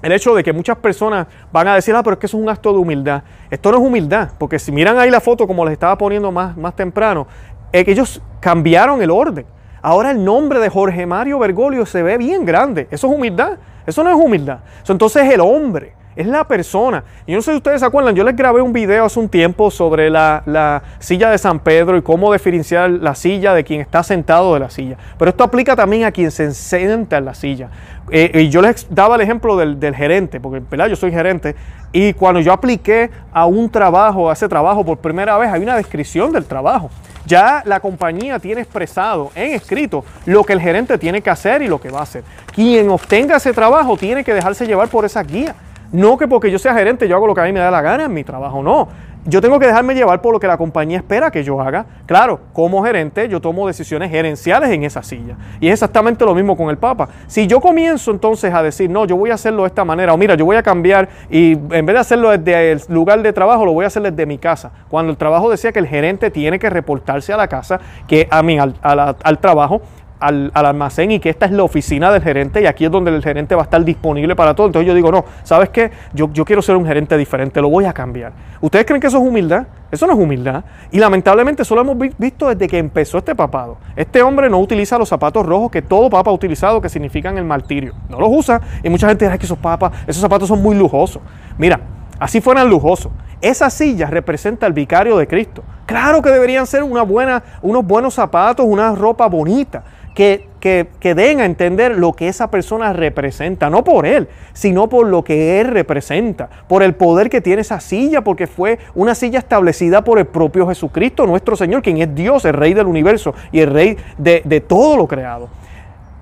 el 0.03 0.13
hecho 0.13 0.35
de 0.35 0.45
que 0.45 0.53
muchas 0.53 0.77
personas 0.77 1.27
van 1.51 1.67
a 1.69 1.75
decir, 1.75 1.95
ah, 1.95 2.03
pero 2.03 2.13
es 2.13 2.21
que 2.21 2.27
eso 2.27 2.37
es 2.37 2.43
un 2.43 2.51
acto 2.51 2.75
de 2.75 2.79
humildad. 2.79 3.23
Esto 3.51 3.73
no 3.73 3.79
es 3.79 3.83
humildad, 3.83 4.33
porque 4.37 4.59
si 4.59 4.71
miran 4.71 4.99
ahí 4.99 5.09
la 5.09 5.23
foto 5.23 5.47
como 5.47 5.65
les 5.65 5.73
estaba 5.73 5.97
poniendo 5.97 6.31
más, 6.31 6.55
más 6.59 6.77
temprano, 6.77 7.27
es 7.73 7.87
que 7.87 7.93
ellos 7.93 8.21
cambiaron 8.41 9.01
el 9.01 9.11
orden. 9.11 9.47
Ahora 9.81 10.11
el 10.11 10.23
nombre 10.23 10.61
de 10.61 10.69
Jorge 10.69 11.07
Mario 11.07 11.39
Bergoglio 11.39 11.87
se 11.87 12.03
ve 12.03 12.19
bien 12.19 12.45
grande. 12.45 12.87
Eso 12.91 13.07
es 13.07 13.15
humildad. 13.15 13.57
Eso 13.87 14.05
no 14.05 14.11
es 14.11 14.17
humildad. 14.17 14.59
Entonces 14.87 15.25
es 15.25 15.33
el 15.33 15.41
hombre 15.41 16.02
es 16.17 16.27
la 16.27 16.45
persona. 16.45 17.05
Yo 17.27 17.37
no 17.37 17.43
sé 17.43 17.53
si 17.53 17.57
ustedes 17.57 17.81
se 17.81 17.87
acuerdan, 17.87 18.15
yo 18.15 18.25
les 18.25 18.37
grabé 18.37 18.61
un 18.61 18.73
video 18.73 19.05
hace 19.05 19.19
un 19.19 19.29
tiempo 19.29 19.71
sobre 19.71 20.11
la, 20.11 20.83
silla 20.99 21.31
de 21.31 21.39
San 21.39 21.61
Pedro 21.61 21.97
y 21.97 22.03
cómo 22.03 22.33
diferenciar 22.33 22.91
la 22.91 23.15
silla 23.15 23.55
de 23.55 23.65
quien 23.65 23.81
está 23.81 24.03
sentado 24.03 24.55
de 24.55 24.61
la 24.61 24.71
silla. 24.71 24.97
Pero 25.19 25.31
esto 25.31 25.45
aplica 25.45 25.77
también 25.77 26.05
a 26.05 26.13
quien 26.13 26.31
se 26.31 26.53
sienta 26.53 27.19
en 27.19 27.25
la 27.25 27.35
silla. 27.35 27.69
Eh, 28.11 28.43
y 28.43 28.49
yo 28.49 28.61
les 28.61 28.87
daba 28.91 29.15
el 29.15 29.21
ejemplo 29.21 29.57
del, 29.57 29.95
gerente, 29.95 30.41
porque 30.41 30.63
¿verdad? 30.71 30.89
yo 30.89 30.97
soy 30.97 31.13
gerente, 31.13 31.55
y 31.93 32.13
cuando 32.15 32.41
yo 32.41 32.53
apliqué 32.53 33.11
a 33.33 33.47
un 33.47 33.71
trabajo, 33.71 34.31
a 34.31 34.33
ese 34.33 34.49
trabajo 34.49 34.85
por 34.85 34.99
primera 34.99 35.37
vez, 35.39 35.51
hay 35.51 35.63
una 35.63 35.77
descripción 35.77 36.33
del 36.33 36.45
trabajo. 36.45 36.91
Ya 37.27 37.63
la 37.65 37.79
compañía 37.81 38.39
tiene 38.39 38.63
expresado 38.63 39.31
en 39.35 39.53
escrito 39.53 40.05
lo 40.27 40.43
que 40.43 40.55
el 40.55 40.61
gerente 40.61 40.99
tiene 40.99 41.21
que 41.21 41.31
hacer 41.31 41.63
y 41.63 41.69
lo 41.69 41.81
que 41.81 41.91
va 41.91 42.01
a 42.01 42.03
hacer. 42.03 42.25
Quien 42.53 42.91
obtenga 42.91 43.37
ese 43.37 43.53
trabajo 43.53 43.97
tiene 43.97 44.25
que 44.25 44.35
dejarse 44.35 44.67
llevar 44.67 44.89
por 44.89 45.05
esa 45.05 45.23
guía. 45.23 45.55
No 45.93 46.17
que 46.17 46.27
porque 46.27 46.51
yo 46.51 46.59
sea 46.59 46.75
gerente 46.75 47.07
yo 47.07 47.17
hago 47.17 47.27
lo 47.27 47.35
que 47.35 47.43
a 47.43 47.45
mí 47.45 47.53
me 47.53 47.61
da 47.61 47.71
la 47.71 47.83
gana 47.83 48.05
en 48.05 48.15
mi 48.15 48.25
trabajo, 48.25 48.63
no. 48.63 48.89
Yo 49.25 49.41
tengo 49.41 49.61
que 49.61 49.67
dejarme 49.67 49.95
llevar 49.95 50.21
por 50.21 50.33
lo 50.33 50.41
que 50.41 50.49
la 50.49 50.57
compañía 50.57 50.97
espera 50.97 51.31
que 51.31 51.45
yo 51.45 51.61
haga. 51.61 51.87
Claro, 52.07 52.41
como 52.53 52.83
gerente 52.83 53.29
yo 53.29 53.41
tomo 53.41 53.69
decisiones 53.69 54.11
gerenciales 54.11 54.71
en 54.71 54.83
esa 54.83 55.05
silla. 55.05 55.37
Y 55.61 55.69
es 55.69 55.75
exactamente 55.75 56.25
lo 56.25 56.35
mismo 56.35 56.57
con 56.57 56.71
el 56.71 56.77
Papa. 56.77 57.09
Si 57.29 57.47
yo 57.47 57.61
comienzo 57.61 58.11
entonces 58.11 58.53
a 58.53 58.65
decir, 58.65 58.91
no, 58.91 59.05
yo 59.05 59.17
voy 59.17 59.31
a 59.31 59.35
hacerlo 59.35 59.63
de 59.63 59.69
esta 59.69 59.85
manera, 59.85 60.13
o 60.13 60.17
mira, 60.17 60.35
yo 60.35 60.45
voy 60.45 60.57
a 60.57 60.63
cambiar 60.63 61.09
y 61.31 61.53
en 61.53 61.87
vez 61.87 61.95
de 61.95 61.99
hacerlo 61.99 62.31
desde 62.31 62.73
el 62.73 62.83
lugar 62.89 63.23
de 63.23 63.33
trabajo, 63.33 63.65
lo 63.65 63.73
voy 63.73 63.85
a 63.85 63.89
hacer 63.89 64.03
desde 64.03 64.27
mi 64.27 64.39
casa. 64.39 64.73
Cuando 64.89 65.13
el 65.13 65.17
trabajo 65.17 65.49
decía 65.49 65.71
que 65.71 65.79
el 65.79 65.87
gerente 65.87 66.31
tiene 66.33 66.59
que 66.59 66.69
reportarse 66.69 67.33
a 67.33 67.37
la 67.37 67.47
casa, 67.47 67.79
que 68.09 68.27
a 68.29 68.43
mí, 68.43 68.59
al, 68.59 68.75
al 68.83 69.39
trabajo, 69.39 69.83
al, 70.23 70.53
almacén 70.55 71.11
y 71.11 71.19
que 71.19 71.29
esta 71.29 71.47
es 71.47 71.53
la 71.53 71.65
oficina 71.65 72.13
del 72.13 72.23
gerente 72.23 72.63
y 72.63 72.67
aquí 72.67 72.85
es 72.85 72.91
donde 72.91 73.11
el 73.11 73.23
gerente 73.23 73.55
va 73.55 73.63
a 73.63 73.65
estar 73.65 73.85
disponible 73.85 74.37
para 74.37 74.55
todo. 74.55 74.69
Entonces 74.69 74.87
yo 74.87 74.95
digo, 74.95 75.11
no, 75.11 75.25
¿sabes 75.43 75.71
qué? 75.71 75.91
Yo, 76.15 76.31
yo 76.33 76.45
quiero 76.45 76.63
ser 76.63 76.77
un 76.77 76.87
gerente 76.87 77.17
diferente, 77.17 77.61
lo 77.61 77.69
voy 77.69 77.85
a 77.85 77.93
cambiar. 77.93 78.33
¿Ustedes 78.61 78.87
creen 78.87 79.01
que 79.01 79.09
eso 79.09 79.19
es 79.19 79.29
humildad? 79.29 79.67
Eso 79.91 80.07
no 80.07 80.13
es 80.13 80.19
humildad. 80.19 80.65
Y 80.93 80.99
lamentablemente 80.99 81.63
eso 81.63 81.75
lo 81.75 81.81
hemos 81.81 81.97
visto 82.17 82.49
desde 82.49 82.69
que 82.69 82.79
empezó 82.79 83.19
este 83.19 83.35
papado. 83.35 83.79
Este 83.97 84.23
hombre 84.23 84.49
no 84.49 84.61
utiliza 84.61 84.97
los 84.97 85.09
zapatos 85.09 85.45
rojos 85.45 85.71
que 85.71 85.83
todo 85.83 86.09
papa 86.09 86.31
ha 86.31 86.35
utilizado, 86.35 86.81
que 86.81 86.89
significan 86.89 87.37
el 87.37 87.45
martirio. 87.45 87.95
No 88.09 88.21
los 88.21 88.31
usa. 88.31 88.61
Y 88.83 88.89
mucha 88.89 89.09
gente 89.09 89.27
dice 89.27 89.39
que 89.39 89.45
esos 89.45 89.59
papas, 89.59 89.93
esos 90.07 90.23
zapatos 90.23 90.49
son 90.49 90.63
muy 90.63 90.77
lujosos. 90.77 91.21
Mira, 91.59 91.81
así 92.19 92.41
fueran 92.41 92.71
lujosos. 92.71 93.13
Esa 93.41 93.69
silla 93.71 94.07
representa 94.07 94.67
al 94.67 94.73
vicario 94.73 95.19
de 95.19 95.27
Cristo. 95.27 95.65
Claro 95.85 96.23
que 96.23 96.31
deberían 96.31 96.67
ser 96.67 96.85
una 96.85 97.03
buena, 97.03 97.43
unos 97.61 97.85
buenos 97.85 98.15
zapatos, 98.15 98.65
una 98.65 98.95
ropa 98.95 99.27
bonita 99.27 99.83
que, 100.15 100.47
que, 100.61 101.15
den 101.15 101.41
a 101.41 101.45
entender 101.45 101.97
lo 101.97 102.13
que 102.13 102.29
esa 102.29 102.51
persona 102.51 102.93
representa, 102.93 103.71
no 103.71 103.83
por 103.83 104.07
él, 104.07 104.29
sino 104.53 104.89
por 104.89 105.07
lo 105.07 105.25
que 105.25 105.61
él 105.61 105.69
representa, 105.69 106.49
por 106.69 106.83
el 106.83 106.95
poder 106.95 107.31
que 107.31 107.41
tiene 107.41 107.63
esa 107.63 107.81
silla, 107.81 108.23
porque 108.23 108.47
fue 108.47 108.79
una 108.95 109.15
silla 109.15 109.39
establecida 109.39 110.05
por 110.05 110.19
el 110.19 110.27
propio 110.27 110.69
Jesucristo, 110.69 111.27
nuestro 111.27 111.57
Señor, 111.57 111.83
quien 111.83 111.99
es 111.99 112.15
Dios, 112.15 112.45
el 112.45 112.55
Rey 112.55 112.75
del 112.75 112.87
universo 112.87 113.35
y 113.51 113.61
el 113.61 113.71
Rey 113.71 113.97
de, 114.19 114.43
de 114.45 114.61
todo 114.61 114.97
lo 114.97 115.09
creado. 115.09 115.49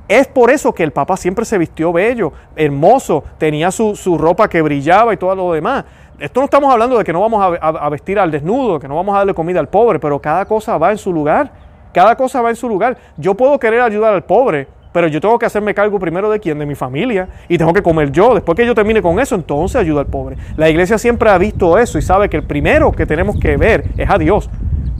Es 0.08 0.26
por 0.26 0.50
eso 0.50 0.72
que 0.72 0.82
el 0.82 0.90
Papa 0.90 1.16
siempre 1.16 1.44
se 1.44 1.56
vistió 1.56 1.92
bello, 1.92 2.32
hermoso, 2.56 3.22
tenía 3.38 3.70
su, 3.70 3.94
su, 3.94 4.18
ropa 4.18 4.48
que 4.48 4.60
brillaba 4.60 5.14
y 5.14 5.16
todo 5.16 5.34
lo 5.36 5.52
demás. 5.52 5.84
Esto 6.18 6.40
no 6.40 6.44
estamos 6.46 6.72
hablando 6.72 6.98
de 6.98 7.04
que 7.04 7.12
no 7.12 7.20
vamos 7.20 7.58
a, 7.60 7.68
a 7.68 7.88
vestir 7.88 8.18
al 8.18 8.30
desnudo, 8.30 8.80
que 8.80 8.88
no 8.88 8.96
vamos 8.96 9.14
a 9.14 9.18
darle 9.18 9.34
comida 9.34 9.60
al 9.60 9.68
pobre, 9.68 9.98
pero 9.98 10.18
cada 10.18 10.44
cosa 10.46 10.76
va 10.78 10.90
en 10.90 10.98
su 10.98 11.12
lugar. 11.12 11.69
Cada 11.92 12.16
cosa 12.16 12.40
va 12.40 12.50
en 12.50 12.56
su 12.56 12.68
lugar. 12.68 12.96
Yo 13.16 13.34
puedo 13.34 13.58
querer 13.58 13.80
ayudar 13.80 14.14
al 14.14 14.24
pobre, 14.24 14.68
pero 14.92 15.08
yo 15.08 15.20
tengo 15.20 15.38
que 15.38 15.46
hacerme 15.46 15.74
cargo 15.74 15.98
primero 15.98 16.30
de 16.30 16.40
quién, 16.40 16.58
de 16.58 16.66
mi 16.66 16.74
familia, 16.74 17.28
y 17.48 17.58
tengo 17.58 17.72
que 17.72 17.82
comer 17.82 18.10
yo. 18.10 18.34
Después 18.34 18.56
que 18.56 18.66
yo 18.66 18.74
termine 18.74 19.02
con 19.02 19.18
eso, 19.20 19.34
entonces 19.34 19.76
ayudo 19.76 20.00
al 20.00 20.06
pobre. 20.06 20.36
La 20.56 20.68
iglesia 20.68 20.98
siempre 20.98 21.30
ha 21.30 21.38
visto 21.38 21.78
eso 21.78 21.98
y 21.98 22.02
sabe 22.02 22.28
que 22.28 22.36
el 22.36 22.44
primero 22.44 22.92
que 22.92 23.06
tenemos 23.06 23.38
que 23.38 23.56
ver 23.56 23.84
es 23.96 24.08
a 24.08 24.18
Dios. 24.18 24.50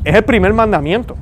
Es 0.05 0.15
el 0.15 0.25
primer 0.25 0.53
mandamiento. 0.53 1.17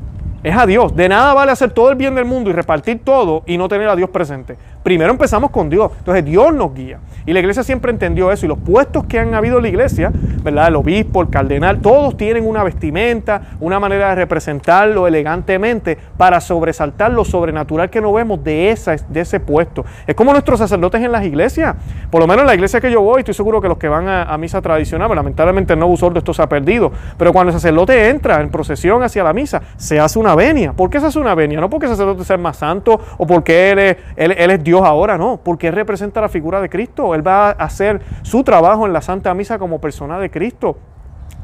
Es 0.49 0.57
a 0.57 0.65
Dios. 0.65 0.97
De 0.97 1.11
nada 1.11 1.35
vale 1.35 1.53
hacer 1.53 1.73
todo 1.73 1.91
el 1.91 1.97
bien 1.97 2.15
del 2.15 2.25
mundo 2.25 2.49
y 2.49 2.55
repartir 2.55 3.01
todo 3.05 3.43
y 3.45 3.59
no 3.59 3.69
tener 3.69 3.87
a 3.87 3.95
Dios 3.95 4.09
presente. 4.09 4.57
Primero 4.83 5.11
empezamos 5.11 5.51
con 5.51 5.69
Dios. 5.69 5.93
Entonces 5.99 6.25
Dios 6.25 6.55
nos 6.55 6.73
guía. 6.73 7.01
Y 7.27 7.35
la 7.35 7.41
iglesia 7.41 7.63
siempre 7.63 7.91
entendió 7.91 8.33
eso. 8.33 8.47
Y 8.47 8.49
los 8.49 8.59
puestos 8.59 9.05
que 9.05 9.19
han 9.19 9.35
habido 9.35 9.59
en 9.59 9.65
la 9.65 9.69
iglesia, 9.69 10.11
¿verdad? 10.43 10.69
El 10.69 10.77
obispo, 10.77 11.21
el 11.21 11.29
cardenal, 11.29 11.83
todos 11.83 12.17
tienen 12.17 12.49
una 12.49 12.65
vestimenta, 12.65 13.43
una 13.61 13.79
manera 13.79 14.09
de 14.09 14.15
representarlo 14.15 15.07
elegantemente 15.07 15.99
para 16.17 16.41
sobresaltar 16.41 17.11
lo 17.11 17.27
sobrenatural 17.27 17.91
que 17.91 18.01
no 18.01 18.15
vemos 18.15 18.43
de, 18.43 18.71
esa, 18.71 18.97
de 18.97 19.21
ese 19.21 19.41
puesto. 19.41 19.85
Es 20.07 20.15
como 20.15 20.33
nuestros 20.33 20.61
sacerdotes 20.61 21.03
en 21.03 21.13
las 21.13 21.27
iglesias. 21.27 21.77
Por 22.11 22.23
lo 22.23 22.27
menos 22.27 22.45
en 22.45 22.47
la 22.47 22.55
iglesia 22.55 22.81
que 22.81 22.91
yo 22.91 23.03
voy, 23.03 23.19
estoy 23.19 23.35
seguro 23.35 23.61
que 23.61 23.69
los 23.69 23.77
que 23.77 23.89
van 23.89 24.09
a, 24.09 24.39
misa 24.39 24.63
tradicional, 24.63 25.15
lamentablemente 25.15 25.75
el 25.75 25.79
nuevo 25.79 25.95
sordo 25.99 26.21
esto 26.21 26.33
se 26.33 26.41
ha 26.41 26.49
perdido. 26.49 26.91
Pero 27.19 27.35
cuando 27.35 27.51
el 27.51 27.61
sacerdote 27.61 28.09
entra 28.09 28.41
en 28.41 28.49
procesión 28.49 29.03
hacia 29.03 29.23
la 29.23 29.35
misa, 29.35 29.61
se 29.77 30.01
hace 30.01 30.19
una 30.19 30.38
venia. 30.39 30.73
¿Por 30.73 30.89
qué 30.89 31.01
se 31.01 31.07
hace 31.07 31.19
una 31.19 31.35
venia? 31.35 31.61
No 31.61 31.69
porque 31.69 31.85
el 31.85 31.93
sacerdote 31.93 32.25
sea 32.25 32.39
más 32.39 32.57
santo 32.57 32.99
o 33.19 33.27
porque 33.27 33.71
él 33.73 33.79
es, 33.79 33.97
él, 34.17 34.33
él 34.33 34.51
es 34.51 34.65
Dios 34.65 34.81
ahora, 34.83 35.19
no. 35.19 35.39
Porque 35.45 35.69
él 35.69 35.75
representa 35.75 36.23
la 36.23 36.31
figura 36.31 36.63
de 36.63 36.71
Cristo. 36.71 37.15
Él 37.15 37.27
va 37.27 37.49
a 37.49 37.51
hacer 37.51 38.01
su 38.23 38.43
trabajo 38.43 38.87
en 38.87 38.95
la 38.95 39.03
Santa 39.03 39.35
Misa 39.35 39.59
como 39.59 39.81
persona 39.81 40.19
de 40.19 40.31
Cristo. 40.31 40.79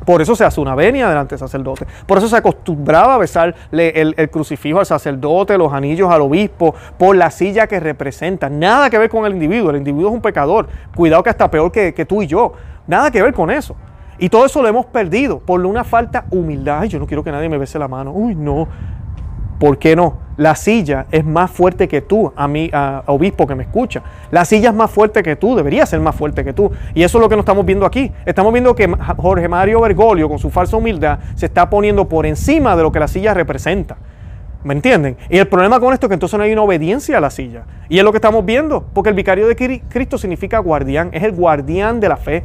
Por 0.04 0.20
eso 0.20 0.36
se 0.36 0.44
hace 0.44 0.60
una 0.60 0.74
venia 0.74 1.08
delante 1.08 1.30
del 1.34 1.38
sacerdote. 1.38 1.86
Por 2.06 2.18
eso 2.18 2.28
se 2.28 2.36
acostumbraba 2.36 3.14
a 3.14 3.18
besarle 3.18 3.92
el, 3.94 4.30
crucifijo 4.30 4.78
al 4.78 4.86
sacerdote, 4.86 5.56
los 5.56 5.72
anillos 5.72 6.10
al 6.10 6.20
obispo, 6.20 6.74
por 6.98 7.16
la 7.16 7.30
silla 7.30 7.66
que 7.66 7.80
representa. 7.80 8.50
Nada 8.50 8.90
que 8.90 8.98
ver 8.98 9.08
con 9.08 9.24
el 9.24 9.32
individuo. 9.32 9.70
El 9.70 9.76
individuo 9.76 10.10
es 10.10 10.14
un 10.14 10.20
pecador. 10.20 10.68
Cuidado 10.94 11.22
que 11.22 11.30
hasta 11.30 11.50
peor 11.50 11.72
que, 11.72 11.94
que 11.94 12.04
tú 12.04 12.22
y 12.22 12.26
yo. 12.26 12.52
Nada 12.86 13.10
que 13.10 13.22
ver 13.22 13.32
con 13.32 13.50
eso. 13.50 13.76
Y 14.18 14.28
todo 14.28 14.46
eso 14.46 14.62
lo 14.62 14.68
hemos 14.68 14.86
perdido 14.86 15.40
por 15.40 15.64
una 15.64 15.84
falta 15.84 16.26
humildad. 16.30 16.80
Ay, 16.80 16.88
yo 16.88 16.98
no 16.98 17.06
quiero 17.06 17.24
que 17.24 17.32
nadie 17.32 17.48
me 17.48 17.58
bese 17.58 17.78
la 17.78 17.88
mano. 17.88 18.12
Uy, 18.12 18.34
no. 18.34 18.68
¿Por 19.58 19.78
qué 19.78 19.94
no? 19.96 20.18
La 20.36 20.56
silla 20.56 21.06
es 21.12 21.24
más 21.24 21.50
fuerte 21.50 21.86
que 21.86 22.00
tú, 22.00 22.32
a 22.34 22.48
mí, 22.48 22.70
obispo 23.06 23.46
que 23.46 23.54
me 23.54 23.62
escucha. 23.62 24.02
La 24.32 24.44
silla 24.44 24.70
es 24.70 24.74
más 24.74 24.90
fuerte 24.90 25.22
que 25.22 25.36
tú, 25.36 25.54
debería 25.54 25.86
ser 25.86 26.00
más 26.00 26.16
fuerte 26.16 26.44
que 26.44 26.52
tú. 26.52 26.72
Y 26.92 27.04
eso 27.04 27.18
es 27.18 27.22
lo 27.22 27.28
que 27.28 27.36
nos 27.36 27.44
estamos 27.44 27.64
viendo 27.64 27.86
aquí. 27.86 28.10
Estamos 28.26 28.52
viendo 28.52 28.74
que 28.74 28.92
Jorge 29.16 29.48
Mario 29.48 29.80
Bergoglio, 29.80 30.28
con 30.28 30.40
su 30.40 30.50
falsa 30.50 30.76
humildad, 30.76 31.20
se 31.36 31.46
está 31.46 31.70
poniendo 31.70 32.08
por 32.08 32.26
encima 32.26 32.74
de 32.74 32.82
lo 32.82 32.90
que 32.90 32.98
la 32.98 33.06
silla 33.06 33.32
representa. 33.32 33.96
¿Me 34.64 34.74
entienden? 34.74 35.16
Y 35.30 35.38
el 35.38 35.46
problema 35.46 35.78
con 35.78 35.92
esto 35.92 36.06
es 36.06 36.08
que 36.08 36.14
entonces 36.14 36.36
no 36.36 36.42
hay 36.44 36.52
una 36.52 36.62
obediencia 36.62 37.18
a 37.18 37.20
la 37.20 37.30
silla. 37.30 37.64
Y 37.88 37.98
es 37.98 38.04
lo 38.04 38.10
que 38.10 38.18
estamos 38.18 38.44
viendo, 38.44 38.84
porque 38.92 39.10
el 39.10 39.14
vicario 39.14 39.46
de 39.46 39.54
Cristo 39.88 40.18
significa 40.18 40.58
guardián, 40.58 41.10
es 41.12 41.22
el 41.22 41.32
guardián 41.32 42.00
de 42.00 42.08
la 42.08 42.16
fe. 42.16 42.44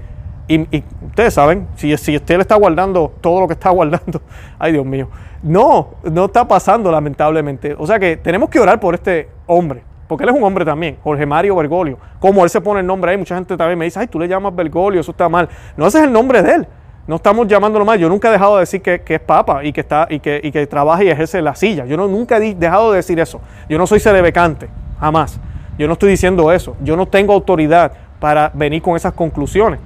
Y, 0.49 0.83
ustedes 1.05 1.35
saben, 1.35 1.67
si, 1.75 1.95
si 1.95 2.15
usted 2.15 2.35
le 2.37 2.41
está 2.41 2.55
guardando 2.55 3.13
todo 3.21 3.41
lo 3.41 3.47
que 3.47 3.53
está 3.53 3.69
guardando, 3.69 4.19
ay 4.57 4.71
Dios 4.71 4.85
mío, 4.85 5.07
no, 5.43 5.89
no 6.03 6.25
está 6.25 6.47
pasando 6.47 6.91
lamentablemente. 6.91 7.75
O 7.77 7.85
sea 7.85 7.99
que 7.99 8.17
tenemos 8.17 8.49
que 8.49 8.59
orar 8.59 8.79
por 8.79 8.95
este 8.95 9.29
hombre, 9.45 9.83
porque 10.07 10.23
él 10.23 10.31
es 10.31 10.35
un 10.35 10.43
hombre 10.43 10.65
también, 10.65 10.97
Jorge 11.03 11.23
Mario 11.27 11.55
Bergoglio. 11.55 11.99
Como 12.19 12.43
él 12.43 12.49
se 12.49 12.59
pone 12.61 12.79
el 12.79 12.87
nombre 12.87 13.11
ahí, 13.11 13.17
mucha 13.17 13.35
gente 13.35 13.55
también 13.55 13.77
me 13.77 13.85
dice, 13.85 13.99
ay, 13.99 14.07
tú 14.07 14.19
le 14.19 14.27
llamas 14.27 14.55
Bergoglio, 14.55 15.01
eso 15.01 15.11
está 15.11 15.29
mal. 15.29 15.47
No, 15.77 15.85
ese 15.85 15.99
es 15.99 16.05
el 16.05 16.11
nombre 16.11 16.41
de 16.41 16.55
él. 16.55 16.67
No 17.05 17.17
estamos 17.17 17.47
llamándolo 17.47 17.85
mal. 17.85 17.99
Yo 17.99 18.09
nunca 18.09 18.29
he 18.29 18.31
dejado 18.31 18.55
de 18.55 18.61
decir 18.61 18.81
que, 18.81 19.01
es 19.07 19.19
papa 19.19 19.63
y 19.63 19.71
que, 19.71 19.81
está, 19.81 20.07
y, 20.09 20.19
que, 20.19 20.41
y 20.43 20.51
que 20.51 20.65
trabaja 20.65 21.03
y 21.03 21.09
ejerce 21.09 21.41
la 21.43 21.55
silla. 21.55 21.85
Yo 21.85 21.95
no, 21.95 22.07
nunca 22.07 22.37
he 22.37 22.55
dejado 22.55 22.91
de 22.91 22.97
decir 22.97 23.19
eso. 23.19 23.39
Yo 23.67 23.77
no 23.77 23.85
soy 23.85 23.99
cerebecante, 23.99 24.67
jamás. 24.99 25.39
Yo 25.77 25.87
no 25.87 25.93
estoy 25.93 26.09
diciendo 26.09 26.51
eso. 26.51 26.75
Yo 26.81 26.95
no 26.95 27.07
tengo 27.07 27.33
autoridad 27.33 27.93
para 28.19 28.51
venir 28.53 28.81
con 28.81 28.95
esas 28.95 29.13
conclusiones. 29.13 29.79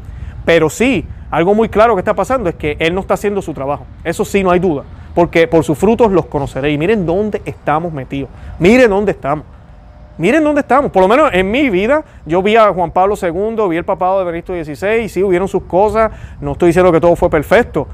Pero 0.46 0.70
sí, 0.70 1.06
algo 1.32 1.56
muy 1.56 1.70
claro 1.70 1.96
que 1.96 2.00
está 2.00 2.14
pasando 2.14 2.50
es 2.50 2.56
que 2.56 2.78
Él 2.80 2.94
no 2.94 3.02
está 3.02 3.16
haciendo 3.16 3.42
su 3.42 3.54
trabajo. 3.54 3.86
Eso 4.04 4.26
sí, 4.26 4.44
no 4.44 4.52
hay 4.52 4.60
duda. 4.60 4.84
Porque 5.16 5.48
por 5.48 5.64
sus 5.64 5.78
frutos 5.78 6.12
los 6.12 6.26
conoceréis. 6.26 6.78
Miren 6.78 7.06
dónde 7.06 7.42
estamos 7.46 7.94
metidos. 7.94 8.30
Miren 8.60 8.90
dónde 8.90 9.12
estamos. 9.12 9.46
Miren 10.18 10.44
dónde 10.44 10.62
estamos. 10.62 10.92
Por 10.92 11.02
lo 11.02 11.08
menos 11.08 11.32
en 11.34 11.50
mi 11.50 11.70
vida, 11.70 12.04
yo 12.26 12.44
vi 12.44 12.56
a 12.56 12.72
Juan 12.72 12.92
Pablo 12.92 13.16
II, 13.20 13.68
vi 13.70 13.78
el 13.78 13.86
papado 13.86 14.20
de 14.20 14.26
Benito 14.26 14.54
XVI, 14.54 15.10
sí 15.10 15.24
hubieron 15.24 15.48
sus 15.48 15.64
cosas. 15.64 16.12
No 16.40 16.52
estoy 16.52 16.68
diciendo 16.68 16.92
que 16.92 17.02
todo 17.02 17.16
fue 17.16 17.30
perfecto. 17.30 17.88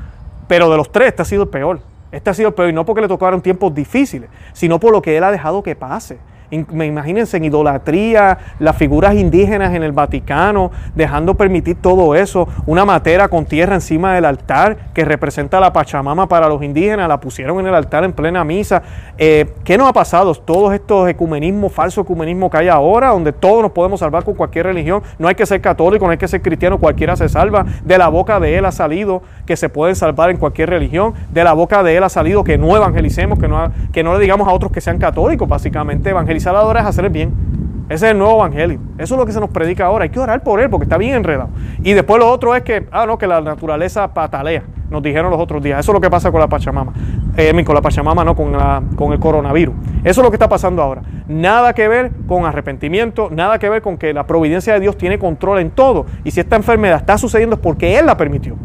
Pero 0.48 0.70
de 0.70 0.78
los 0.78 0.92
tres, 0.92 1.10
este 1.10 1.22
ha 1.22 1.26
sido 1.26 1.44
el 1.44 1.50
peor. 1.50 1.80
Este 2.12 2.30
ha 2.30 2.34
sido 2.34 2.50
el 2.50 2.56
peor. 2.56 2.70
Y 2.70 2.74
no 2.74 2.86
porque 2.86 3.02
le 3.02 3.08
tocaron 3.08 3.42
tiempos 3.42 3.74
difíciles, 3.74 4.30
sino 4.54 4.80
por 4.80 4.92
lo 4.92 5.02
que 5.02 5.16
Él 5.16 5.24
ha 5.24 5.32
dejado 5.32 5.64
que 5.64 5.76
pase 5.76 6.18
me 6.52 6.86
imagínense 6.86 7.38
en 7.38 7.46
idolatría, 7.46 8.38
las 8.60 8.76
figuras 8.76 9.16
indígenas 9.16 9.74
en 9.76 9.84
el 9.84 9.92
Vaticano, 9.92 10.72
dejando 10.96 11.36
permitir 11.36 11.78
todo 11.82 12.16
eso, 12.16 12.48
una 12.66 12.86
matera 12.86 13.28
con 13.28 13.46
tierra 13.46 13.76
encima 13.76 14.14
del 14.14 14.26
altar 14.26 14.78
que 14.94 15.06
representa 15.06 15.60
la 15.60 15.72
Pachamama 15.74 16.28
para 16.28 16.48
los 16.48 16.64
indígenas, 16.64 17.08
la 17.08 17.20
pusieron 17.20 17.60
en 17.60 17.68
el 17.68 17.76
altar 17.76 18.04
en 18.04 18.14
plena 18.14 18.44
misa. 18.44 18.82
Eh, 19.18 19.54
¿Qué 19.64 19.78
nos 19.78 19.88
ha 19.88 19.94
pasado? 19.94 20.34
Todos 20.34 20.74
estos 20.74 21.10
ecumenismos, 21.10 21.72
falso 21.72 22.02
ecumenismo 22.02 22.50
que 22.50 22.58
hay 22.58 22.68
ahora, 22.68 23.10
donde 23.10 23.32
todos 23.32 23.62
nos 23.62 23.72
podemos 23.72 24.00
salvar 24.00 24.24
con 24.24 24.36
cualquier 24.36 24.66
religión, 24.66 25.04
no 25.18 25.28
hay 25.28 25.36
que 25.36 25.46
ser 25.46 25.62
católico, 25.62 26.06
no 26.06 26.12
hay 26.12 26.18
que 26.18 26.28
ser 26.28 26.42
cristiano, 26.42 26.78
cualquiera 26.78 27.16
se 27.16 27.30
salva, 27.30 27.66
de 27.84 27.98
la 27.98 28.08
boca 28.08 28.40
de 28.40 28.58
él 28.58 28.66
ha 28.66 28.72
salido 28.72 29.22
que 29.46 29.56
se 29.56 29.70
pueden 29.70 29.96
salvar 29.96 30.30
en 30.30 30.38
cualquier 30.38 30.70
religión, 30.70 31.14
de 31.32 31.44
la 31.44 31.54
boca 31.54 31.84
de 31.84 31.98
él 31.98 32.04
ha 32.04 32.10
salido 32.10 32.44
que 32.44 32.58
no 32.58 32.76
evangelicemos, 32.76 33.40
que 33.40 33.48
no, 33.48 33.72
que 33.92 34.04
no 34.04 34.14
le 34.14 34.20
digamos 34.20 34.48
a 34.48 34.52
otros 34.52 34.72
que 34.72 34.82
sean 34.82 34.98
católicos, 34.98 35.48
básicamente 35.48 36.14
evangelizar 36.40 36.56
ahora 36.56 36.82
es 36.82 36.86
hacer 36.86 37.06
el 37.06 37.12
bien. 37.12 37.34
Ese 37.90 38.06
es 38.06 38.12
el 38.12 38.20
nuevo 38.20 38.36
evangelio. 38.36 38.80
Eso 39.00 39.16
es 39.16 39.20
lo 39.20 39.26
que 39.26 39.32
se 39.32 39.40
nos 39.40 39.50
predica 39.50 39.86
ahora. 39.86 40.04
Hay 40.04 40.10
que 40.10 40.20
orar 40.20 40.44
por 40.44 40.60
él 40.60 40.70
porque 40.70 40.84
está 40.84 40.98
bien 40.98 41.16
enredado. 41.16 41.50
Y 41.84 41.94
después 41.94 42.20
lo 42.20 42.30
otro 42.30 42.56
es 42.56 42.62
que, 42.62 42.88
ah, 42.92 43.06
no, 43.08 43.18
que 43.18 43.26
la 43.26 43.42
naturaleza 43.42 44.14
patalea. 44.14 44.64
Nos 44.92 45.02
dijeron 45.02 45.32
los 45.32 45.40
otros 45.40 45.62
días. 45.62 45.80
Eso 45.80 45.92
es 45.92 45.94
lo 45.96 46.02
que 46.02 46.10
pasa 46.10 46.32
con 46.32 46.40
la 46.40 46.48
Pachamama. 46.48 46.94
Eh, 47.36 47.64
con 47.64 47.74
la 47.76 47.82
Pachamama, 47.82 48.24
no, 48.24 48.36
con, 48.36 48.52
la, 48.52 48.82
con 48.96 49.12
el 49.12 49.20
coronavirus. 49.20 49.74
Eso 50.04 50.22
es 50.22 50.26
lo 50.26 50.30
que 50.30 50.36
está 50.36 50.48
pasando 50.48 50.84
ahora. 50.84 51.02
Nada 51.28 51.74
que 51.74 51.88
ver 51.88 52.12
con 52.28 52.46
arrepentimiento, 52.46 53.30
nada 53.32 53.58
que 53.58 53.70
ver 53.70 53.82
con 53.82 53.98
que 53.98 54.14
la 54.14 54.26
providencia 54.26 54.74
de 54.74 54.80
Dios 54.80 54.98
tiene 54.98 55.18
control 55.18 55.60
en 55.60 55.72
todo. 55.72 56.06
Y 56.24 56.32
si 56.32 56.40
esta 56.40 56.56
enfermedad 56.56 56.98
está 56.98 57.18
sucediendo 57.18 57.56
es 57.56 57.62
porque 57.62 57.98
Él 57.98 58.06
la 58.06 58.18
permitió. 58.18 58.56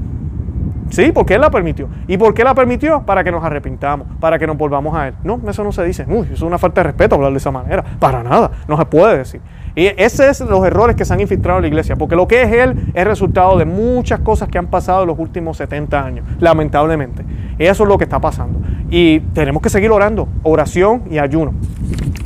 Sí, 0.90 1.12
porque 1.12 1.35
Él 1.35 1.40
la 1.40 1.51
permitió. 1.51 1.88
¿Y 2.07 2.16
por 2.16 2.35
qué 2.35 2.44
la 2.44 2.55
permitió? 2.55 3.03
Para 3.03 3.25
que 3.25 3.33
nos 3.33 3.42
arrepintamos, 3.42 4.07
para 4.20 4.38
que 4.38 4.47
nos 4.47 4.57
volvamos 4.57 4.94
a 4.94 5.09
Él. 5.09 5.14
No, 5.25 5.40
eso 5.49 5.64
no 5.64 5.73
se 5.73 5.85
dice. 5.85 6.05
Uy, 6.09 6.25
eso 6.25 6.35
es 6.35 6.42
una 6.42 6.59
falta 6.59 6.83
de 6.83 6.88
respeto 6.88 7.14
hablar 7.16 7.33
de 7.33 7.38
esa 7.38 7.51
manera. 7.51 7.83
Para 7.99 8.23
nada, 8.23 8.51
no 8.68 8.77
se 8.77 8.85
puede 8.87 9.18
decir. 9.18 9.40
Y 9.77 9.87
esos 9.97 10.37
son 10.37 10.51
los 10.51 10.64
errores 10.64 10.94
que 10.94 11.05
se 11.05 11.12
han 11.12 11.20
infiltrado 11.20 11.59
en 11.59 11.62
la 11.62 11.68
iglesia, 11.68 11.97
porque 11.97 12.14
lo 12.14 12.29
que 12.29 12.42
es 12.42 12.53
Él 12.53 12.92
es 12.94 13.05
resultado 13.05 13.59
de 13.59 13.64
muchas 13.64 14.20
cosas 14.20 14.49
que 14.49 14.59
han 14.59 14.68
pasado 14.68 15.03
en 15.03 15.09
los 15.09 15.18
últimos 15.18 15.57
70 15.57 16.05
años, 16.05 16.27
lamentablemente. 16.38 17.25
Eso 17.59 17.83
es 17.83 17.88
lo 17.88 17.99
que 17.99 18.05
está 18.05 18.20
pasando. 18.20 18.61
Y 18.88 19.20
tenemos 19.20 19.62
que 19.62 19.70
seguir 19.70 19.90
orando, 19.90 20.29
oración 20.44 21.03
y 21.11 21.18
ayuno. 21.18 21.55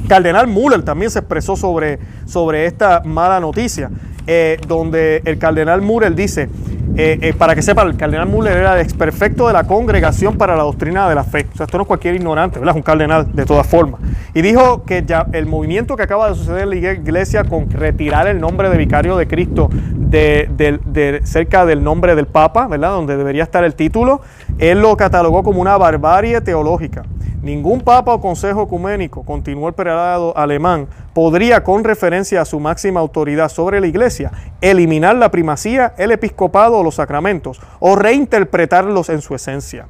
Cardenal 0.08 0.46
Müller 0.46 0.82
también 0.82 1.10
se 1.10 1.20
expresó 1.20 1.56
sobre, 1.56 1.98
sobre 2.26 2.66
esta 2.66 3.02
mala 3.04 3.40
noticia, 3.40 3.90
eh, 4.26 4.58
donde 4.66 5.22
el 5.24 5.38
cardenal 5.38 5.80
Müller 5.80 6.14
dice, 6.14 6.48
eh, 6.96 7.18
eh, 7.20 7.34
para 7.34 7.54
que 7.54 7.62
sepa, 7.62 7.82
el 7.82 7.96
cardenal 7.96 8.28
Müller 8.28 8.56
era 8.56 8.74
el 8.74 8.80
experfecto 8.80 9.46
de 9.46 9.52
la 9.52 9.64
congregación 9.64 10.36
para 10.36 10.56
la 10.56 10.62
doctrina 10.62 11.08
de 11.08 11.14
la 11.14 11.24
fe. 11.24 11.46
O 11.52 11.56
sea, 11.56 11.64
esto 11.64 11.78
no 11.78 11.82
es 11.82 11.88
cualquier 11.88 12.14
ignorante, 12.14 12.58
¿verdad? 12.58 12.74
Es 12.74 12.76
un 12.76 12.82
cardenal 12.82 13.34
de 13.34 13.44
todas 13.44 13.66
formas. 13.66 14.00
Y 14.34 14.42
dijo 14.42 14.84
que 14.84 15.04
ya 15.06 15.26
el 15.32 15.46
movimiento 15.46 15.96
que 15.96 16.02
acaba 16.02 16.28
de 16.28 16.34
suceder 16.34 16.62
en 16.62 16.70
la 16.70 16.92
iglesia 16.92 17.44
con 17.44 17.70
retirar 17.70 18.26
el 18.26 18.40
nombre 18.40 18.68
de 18.70 18.76
vicario 18.76 19.16
de 19.16 19.26
Cristo 19.26 19.70
cerca 21.24 21.66
del 21.66 21.84
nombre 21.84 22.14
del 22.14 22.26
Papa, 22.26 22.66
¿verdad? 22.66 22.90
Donde 22.90 23.16
debería 23.16 23.42
estar 23.42 23.64
el 23.64 23.74
título, 23.74 24.20
él 24.58 24.80
lo 24.80 24.96
catalogó 24.96 25.42
como 25.42 25.60
una 25.60 25.76
barbarie 25.76 26.40
teológica. 26.40 27.04
Ningún 27.42 27.82
papa 27.82 28.14
o 28.14 28.20
consejo 28.20 28.64
ecuménico, 28.64 29.22
continuó 29.22 29.68
el 29.68 29.74
prelado 29.74 30.36
alemán, 30.36 30.88
podría, 31.14 31.62
con 31.62 31.84
referencia 31.84 32.40
a 32.40 32.44
su 32.44 32.58
máxima 32.58 32.98
autoridad 32.98 33.48
sobre 33.48 33.80
la 33.80 33.86
iglesia, 33.86 34.32
eliminar 34.60 35.14
la 35.14 35.30
primacía, 35.30 35.94
el 35.98 36.10
episcopado 36.10 36.77
los 36.84 36.96
sacramentos, 36.96 37.60
o 37.80 37.96
reinterpretarlos 37.96 39.08
en 39.08 39.20
su 39.20 39.34
esencia. 39.34 39.86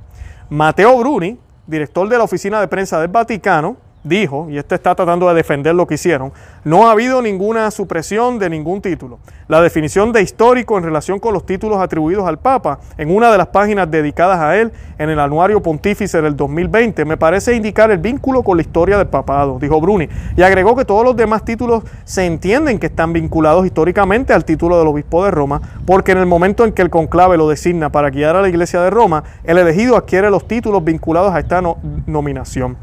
Mateo 0.50 0.96
Bruni, 0.98 1.38
director 1.66 2.08
de 2.08 2.18
la 2.18 2.24
oficina 2.24 2.60
de 2.60 2.68
prensa 2.68 3.00
del 3.00 3.08
Vaticano, 3.08 3.76
dijo, 4.04 4.48
y 4.50 4.58
este 4.58 4.74
está 4.74 4.94
tratando 4.94 5.28
de 5.28 5.34
defender 5.34 5.74
lo 5.74 5.86
que 5.86 5.94
hicieron, 5.94 6.32
no 6.64 6.88
ha 6.88 6.92
habido 6.92 7.22
ninguna 7.22 7.70
supresión 7.70 8.38
de 8.38 8.50
ningún 8.50 8.80
título. 8.80 9.18
La 9.48 9.60
definición 9.60 10.12
de 10.12 10.22
histórico 10.22 10.76
en 10.76 10.84
relación 10.84 11.18
con 11.18 11.32
los 11.32 11.46
títulos 11.46 11.78
atribuidos 11.78 12.26
al 12.26 12.38
Papa 12.38 12.80
en 12.96 13.14
una 13.14 13.30
de 13.32 13.38
las 13.38 13.48
páginas 13.48 13.90
dedicadas 13.90 14.38
a 14.38 14.56
él 14.56 14.72
en 14.98 15.10
el 15.10 15.18
Anuario 15.18 15.62
Pontífice 15.62 16.20
del 16.20 16.36
2020 16.36 17.04
me 17.04 17.16
parece 17.16 17.54
indicar 17.54 17.90
el 17.90 17.98
vínculo 17.98 18.42
con 18.42 18.56
la 18.56 18.62
historia 18.62 18.98
del 18.98 19.06
papado, 19.06 19.58
dijo 19.60 19.80
Bruni, 19.80 20.08
y 20.36 20.42
agregó 20.42 20.76
que 20.76 20.84
todos 20.84 21.04
los 21.04 21.16
demás 21.16 21.44
títulos 21.44 21.84
se 22.04 22.26
entienden 22.26 22.78
que 22.78 22.86
están 22.86 23.12
vinculados 23.12 23.64
históricamente 23.64 24.32
al 24.32 24.44
título 24.44 24.78
del 24.78 24.88
obispo 24.88 25.24
de 25.24 25.30
Roma, 25.30 25.60
porque 25.86 26.12
en 26.12 26.18
el 26.18 26.26
momento 26.26 26.64
en 26.64 26.72
que 26.72 26.82
el 26.82 26.90
conclave 26.90 27.36
lo 27.36 27.48
designa 27.48 27.90
para 27.90 28.10
guiar 28.10 28.36
a 28.36 28.42
la 28.42 28.48
iglesia 28.48 28.80
de 28.80 28.90
Roma, 28.90 29.24
el 29.44 29.58
elegido 29.58 29.96
adquiere 29.96 30.30
los 30.30 30.46
títulos 30.46 30.84
vinculados 30.84 31.34
a 31.34 31.38
esta 31.38 31.62
nominación. 32.06 32.76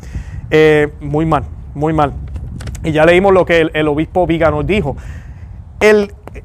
Eh, 0.50 0.92
muy 1.02 1.26
mal, 1.26 1.44
muy 1.74 1.94
mal. 1.94 2.14
Y 2.84 2.92
ya 2.92 3.06
leímos 3.06 3.34
lo 3.34 3.46
que 3.46 3.70
el, 3.74 3.88
obispo 3.88 4.28
Viga 4.28 4.52
nos 4.52 4.66
dijo. 4.66 4.96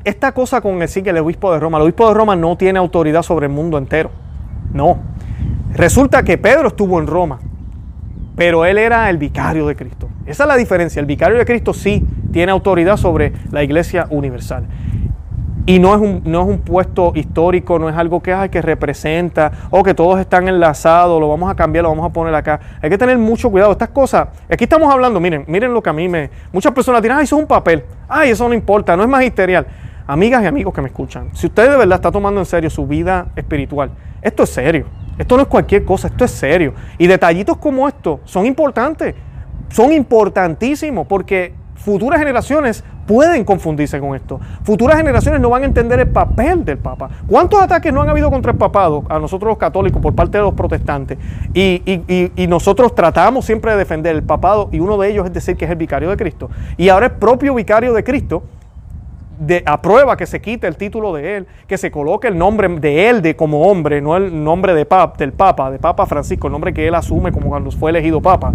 Esta 0.05 0.33
cosa 0.33 0.61
con 0.61 0.79
decir 0.79 1.03
que 1.03 1.11
el 1.11 1.19
obispo 1.19 1.53
de 1.53 1.61
Roma, 1.61 1.79
el 1.79 1.83
obispo 1.83 2.09
de 2.09 2.15
Roma 2.15 2.37
no 2.37 2.57
tiene 2.57 2.79
autoridad 2.79 3.23
sobre 3.23 3.47
el 3.47 3.53
mundo 3.53 3.77
entero. 3.79 4.11
No. 4.73 4.99
Resulta 5.75 6.23
que 6.23 6.39
Pedro 6.39 6.69
estuvo 6.69 6.99
en 6.99 7.07
Roma, 7.07 7.41
pero 8.37 8.65
él 8.65 8.79
era 8.79 9.11
el 9.11 9.19
vicario 9.19 9.67
de 9.67 9.77
Cristo. 9.77 10.09
Esa 10.27 10.45
es 10.45 10.49
la 10.49 10.57
diferencia. 10.57 11.01
El 11.01 11.07
vicario 11.07 11.37
de 11.37 11.45
Cristo 11.45 11.75
sí 11.75 12.05
tiene 12.33 12.53
autoridad 12.53 12.97
sobre 12.97 13.33
la 13.51 13.63
iglesia 13.63 14.07
universal. 14.11 14.65
Y 15.71 15.79
no 15.79 15.95
es, 15.95 16.01
un, 16.01 16.23
no 16.25 16.43
es 16.43 16.49
un 16.49 16.59
puesto 16.59 17.13
histórico, 17.15 17.79
no 17.79 17.89
es 17.89 17.95
algo 17.95 18.21
que, 18.21 18.33
hay 18.33 18.49
que 18.49 18.61
representa 18.61 19.53
o 19.71 19.85
que 19.85 19.95
todos 19.95 20.19
están 20.19 20.49
enlazados, 20.49 21.21
lo 21.21 21.29
vamos 21.29 21.49
a 21.49 21.55
cambiar, 21.55 21.85
lo 21.85 21.91
vamos 21.91 22.11
a 22.11 22.13
poner 22.13 22.35
acá. 22.35 22.59
Hay 22.83 22.91
que 22.91 22.99
tener 22.99 23.17
mucho 23.19 23.49
cuidado. 23.53 23.71
Estas 23.71 23.91
cosas, 23.91 24.31
aquí 24.51 24.65
estamos 24.65 24.93
hablando, 24.93 25.21
miren, 25.21 25.45
miren 25.47 25.73
lo 25.73 25.81
que 25.81 25.89
a 25.89 25.93
mí 25.93 26.09
me... 26.09 26.29
Muchas 26.53 26.73
personas 26.73 27.01
dirán, 27.01 27.19
ay, 27.19 27.23
eso 27.23 27.37
es 27.37 27.43
un 27.43 27.47
papel, 27.47 27.85
ay, 28.09 28.31
eso 28.31 28.49
no 28.49 28.55
importa, 28.55 28.97
no 28.97 29.05
es 29.05 29.09
magisterial. 29.09 29.65
Amigas 30.09 30.43
y 30.43 30.47
amigos 30.47 30.75
que 30.75 30.81
me 30.81 30.89
escuchan, 30.89 31.29
si 31.35 31.47
usted 31.47 31.71
de 31.71 31.77
verdad 31.77 31.99
está 31.99 32.11
tomando 32.11 32.41
en 32.41 32.47
serio 32.47 32.69
su 32.69 32.85
vida 32.89 33.29
espiritual, 33.37 33.93
esto 34.23 34.43
es 34.43 34.51
serio. 34.51 34.87
Esto 35.19 35.37
no 35.37 35.43
es 35.43 35.49
cualquier 35.49 35.85
cosa, 35.85 36.09
esto 36.09 36.25
es 36.25 36.33
serio. 36.33 36.75
Y 36.99 37.07
detallitos 37.07 37.59
como 37.59 37.87
estos 37.87 38.19
son 38.25 38.45
importantes, 38.45 39.15
son 39.69 39.93
importantísimos 39.93 41.07
porque 41.07 41.55
futuras 41.77 42.19
generaciones 42.19 42.83
pueden 43.11 43.43
confundirse 43.43 43.99
con 43.99 44.15
esto. 44.15 44.39
Futuras 44.63 44.97
generaciones 44.97 45.41
no 45.41 45.51
van 45.51 45.65
a 45.65 45.67
entender 45.67 45.99
el 45.99 46.07
papel 46.07 46.65
del 46.65 46.79
Papa. 46.79 47.11
¿Cuántos 47.27 47.61
ataques 47.61 47.93
no 47.93 48.03
han 48.03 48.09
habido 48.09 48.31
contra 48.31 48.53
el 48.53 48.57
papado 48.57 49.03
a 49.09 49.19
nosotros 49.19 49.49
los 49.49 49.59
católicos 49.59 50.01
por 50.01 50.15
parte 50.15 50.39
de 50.39 50.45
los 50.45 50.55
protestantes? 50.55 51.19
Y, 51.53 52.47
nosotros 52.49 52.95
tratamos 52.95 53.45
siempre 53.45 53.73
de 53.73 53.79
defender 53.79 54.15
el 54.15 54.23
papado 54.23 54.69
y 54.71 54.79
uno 54.79 54.97
de 54.97 55.11
ellos 55.11 55.27
es 55.27 55.33
decir 55.33 55.57
que 55.57 55.65
es 55.65 55.71
el 55.73 55.77
vicario 55.77 56.09
de 56.09 56.17
Cristo. 56.17 56.51
Y 56.77 56.89
ahora 56.89 57.07
el 57.07 57.13
propio 57.13 57.53
vicario 57.53 57.93
de 57.95 58.05
Cristo 58.05 58.45
de, 59.41 59.65
aprueba 59.67 60.17
que 60.17 60.27
se 60.27 60.41
quite 60.41 60.69
el 60.69 60.77
título 60.77 61.13
de 61.13 61.39
él, 61.39 61.47
que 61.67 61.79
se 61.79 61.91
coloque 61.91 62.29
el 62.29 62.39
nombre 62.39 62.69
de 62.69 63.09
él 63.09 63.23
de 63.23 63.35
como 63.35 63.69
hombre, 63.69 64.01
no 64.01 64.17
el 64.17 64.45
nombre 64.45 64.73
de 64.73 64.87
pap, 64.87 65.17
del 65.19 65.33
Papa, 65.33 65.73
de 65.73 65.81
Papa 65.81 66.07
Francisco, 66.07 66.47
el 66.47 66.53
nombre 66.53 66.73
que 66.73 66.87
él 66.87 66.95
asume 66.95 67.33
como 67.33 67.49
cuando 67.49 67.73
fue 67.73 67.91
elegido 67.91 68.21
Papa 68.21 68.53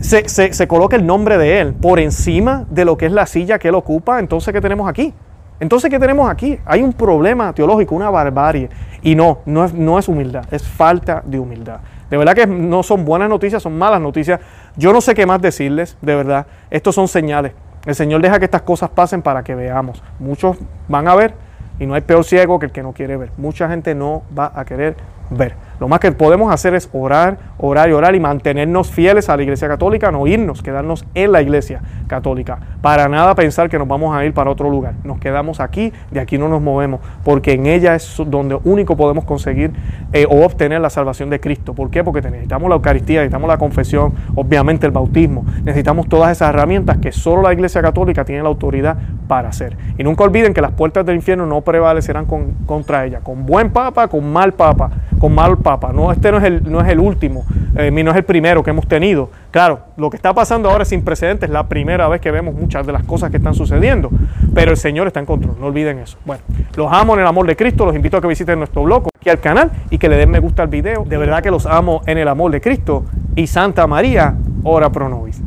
se, 0.00 0.28
se, 0.28 0.68
coloca 0.68 0.96
el 0.96 1.06
nombre 1.06 1.38
de 1.38 1.60
él 1.60 1.74
por 1.74 2.00
encima 2.00 2.66
de 2.70 2.84
lo 2.84 2.96
que 2.96 3.06
es 3.06 3.12
la 3.12 3.26
silla 3.26 3.58
que 3.58 3.68
él 3.68 3.74
ocupa, 3.74 4.18
entonces 4.18 4.52
¿qué 4.52 4.60
tenemos 4.60 4.88
aquí? 4.88 5.14
Entonces, 5.60 5.90
¿qué 5.90 5.98
tenemos 5.98 6.28
aquí? 6.28 6.58
Hay 6.64 6.82
un 6.82 6.94
problema 6.94 7.52
teológico, 7.52 7.94
una 7.94 8.08
barbarie. 8.08 8.70
Y 9.02 9.14
no, 9.14 9.40
no 9.44 9.66
es, 9.66 9.74
no 9.74 9.98
es 9.98 10.08
humildad, 10.08 10.46
es 10.50 10.66
falta 10.66 11.22
de 11.24 11.38
humildad. 11.38 11.80
De 12.08 12.16
verdad 12.16 12.34
que 12.34 12.46
no 12.46 12.82
son 12.82 13.04
buenas 13.04 13.28
noticias, 13.28 13.62
son 13.62 13.76
malas 13.76 14.00
noticias. 14.00 14.40
Yo 14.76 14.92
no 14.92 15.02
sé 15.02 15.14
qué 15.14 15.26
más 15.26 15.40
decirles, 15.40 15.98
de 16.00 16.16
verdad. 16.16 16.46
Estos 16.70 16.94
son 16.94 17.08
señales. 17.08 17.52
El 17.84 17.94
Señor 17.94 18.22
deja 18.22 18.38
que 18.38 18.46
estas 18.46 18.62
cosas 18.62 18.88
pasen 18.88 19.20
para 19.20 19.44
que 19.44 19.54
veamos. 19.54 20.02
Muchos 20.18 20.56
van 20.88 21.06
a 21.08 21.14
ver 21.14 21.34
y 21.78 21.86
no 21.86 21.94
hay 21.94 22.00
peor 22.00 22.24
ciego 22.24 22.58
que 22.58 22.66
el 22.66 22.72
que 22.72 22.82
no 22.82 22.92
quiere 22.92 23.18
ver. 23.18 23.30
Mucha 23.36 23.68
gente 23.68 23.94
no 23.94 24.22
va 24.36 24.50
a 24.54 24.64
querer 24.64 24.96
ver. 25.28 25.54
Lo 25.80 25.88
más 25.88 25.98
que 25.98 26.12
podemos 26.12 26.52
hacer 26.52 26.74
es 26.74 26.90
orar, 26.92 27.38
orar 27.56 27.88
y 27.88 27.92
orar 27.92 28.14
y 28.14 28.20
mantenernos 28.20 28.90
fieles 28.90 29.30
a 29.30 29.36
la 29.38 29.42
Iglesia 29.42 29.66
Católica, 29.66 30.10
no 30.10 30.26
irnos, 30.26 30.62
quedarnos 30.62 31.06
en 31.14 31.32
la 31.32 31.40
Iglesia 31.40 31.80
Católica. 32.06 32.58
Para 32.82 33.08
nada 33.08 33.34
pensar 33.34 33.70
que 33.70 33.78
nos 33.78 33.88
vamos 33.88 34.14
a 34.14 34.22
ir 34.26 34.34
para 34.34 34.50
otro 34.50 34.68
lugar. 34.68 34.92
Nos 35.04 35.18
quedamos 35.18 35.58
aquí, 35.58 35.90
de 36.10 36.20
aquí 36.20 36.36
no 36.36 36.48
nos 36.48 36.60
movemos, 36.60 37.00
porque 37.24 37.54
en 37.54 37.64
ella 37.64 37.94
es 37.94 38.22
donde 38.26 38.60
único 38.62 38.94
podemos 38.94 39.24
conseguir 39.24 39.72
eh, 40.12 40.26
o 40.28 40.44
obtener 40.44 40.82
la 40.82 40.90
salvación 40.90 41.30
de 41.30 41.40
Cristo. 41.40 41.72
¿Por 41.72 41.88
qué? 41.88 42.04
Porque 42.04 42.20
necesitamos 42.20 42.68
la 42.68 42.74
Eucaristía, 42.74 43.20
necesitamos 43.20 43.48
la 43.48 43.56
confesión, 43.56 44.12
obviamente 44.34 44.84
el 44.84 44.92
bautismo, 44.92 45.46
necesitamos 45.64 46.10
todas 46.10 46.30
esas 46.30 46.50
herramientas 46.50 46.98
que 46.98 47.10
solo 47.10 47.40
la 47.40 47.54
Iglesia 47.54 47.80
Católica 47.80 48.26
tiene 48.26 48.42
la 48.42 48.50
autoridad 48.50 48.98
para 49.26 49.48
hacer. 49.48 49.78
Y 49.96 50.04
nunca 50.04 50.24
olviden 50.24 50.52
que 50.52 50.60
las 50.60 50.72
puertas 50.72 51.06
del 51.06 51.16
infierno 51.16 51.46
no 51.46 51.62
prevalecerán 51.62 52.26
contra 52.66 53.06
ella, 53.06 53.20
con 53.20 53.46
buen 53.46 53.70
papa, 53.70 54.08
con 54.08 54.30
mal 54.30 54.52
papa, 54.52 54.90
con 55.18 55.34
mal 55.34 55.56
papa 55.56 55.69
No, 55.92 56.10
este 56.10 56.32
no 56.32 56.38
es 56.38 56.44
el, 56.44 56.70
no 56.70 56.80
es 56.80 56.88
el 56.88 56.98
último, 56.98 57.44
eh, 57.76 57.90
no 57.90 58.10
es 58.10 58.16
el 58.16 58.24
primero 58.24 58.62
que 58.62 58.70
hemos 58.70 58.86
tenido. 58.88 59.30
Claro, 59.50 59.80
lo 59.96 60.10
que 60.10 60.16
está 60.16 60.34
pasando 60.34 60.68
ahora 60.70 60.82
es 60.82 60.88
sin 60.88 61.02
precedentes, 61.02 61.48
es 61.48 61.52
la 61.52 61.68
primera 61.68 62.08
vez 62.08 62.20
que 62.20 62.30
vemos 62.30 62.54
muchas 62.54 62.86
de 62.86 62.92
las 62.92 63.04
cosas 63.04 63.30
que 63.30 63.36
están 63.36 63.54
sucediendo, 63.54 64.10
pero 64.54 64.72
el 64.72 64.76
Señor 64.76 65.06
está 65.06 65.20
en 65.20 65.26
control, 65.26 65.56
no 65.60 65.66
olviden 65.66 65.98
eso. 65.98 66.18
Bueno, 66.24 66.42
los 66.76 66.92
amo 66.92 67.14
en 67.14 67.20
el 67.20 67.26
amor 67.26 67.46
de 67.46 67.56
Cristo, 67.56 67.86
los 67.86 67.94
invito 67.94 68.16
a 68.16 68.20
que 68.20 68.26
visiten 68.26 68.58
nuestro 68.58 68.82
blog 68.82 69.08
aquí 69.16 69.30
al 69.30 69.40
canal 69.40 69.70
y 69.90 69.98
que 69.98 70.08
le 70.08 70.16
den 70.16 70.30
me 70.30 70.40
gusta 70.40 70.62
al 70.62 70.68
video. 70.68 71.04
De 71.04 71.16
verdad 71.16 71.42
que 71.42 71.50
los 71.50 71.66
amo 71.66 72.02
en 72.06 72.18
el 72.18 72.28
amor 72.28 72.50
de 72.50 72.60
Cristo 72.60 73.04
y 73.36 73.46
Santa 73.46 73.86
María, 73.86 74.34
ora 74.64 74.90
pro 74.90 75.08
nobis. 75.08 75.40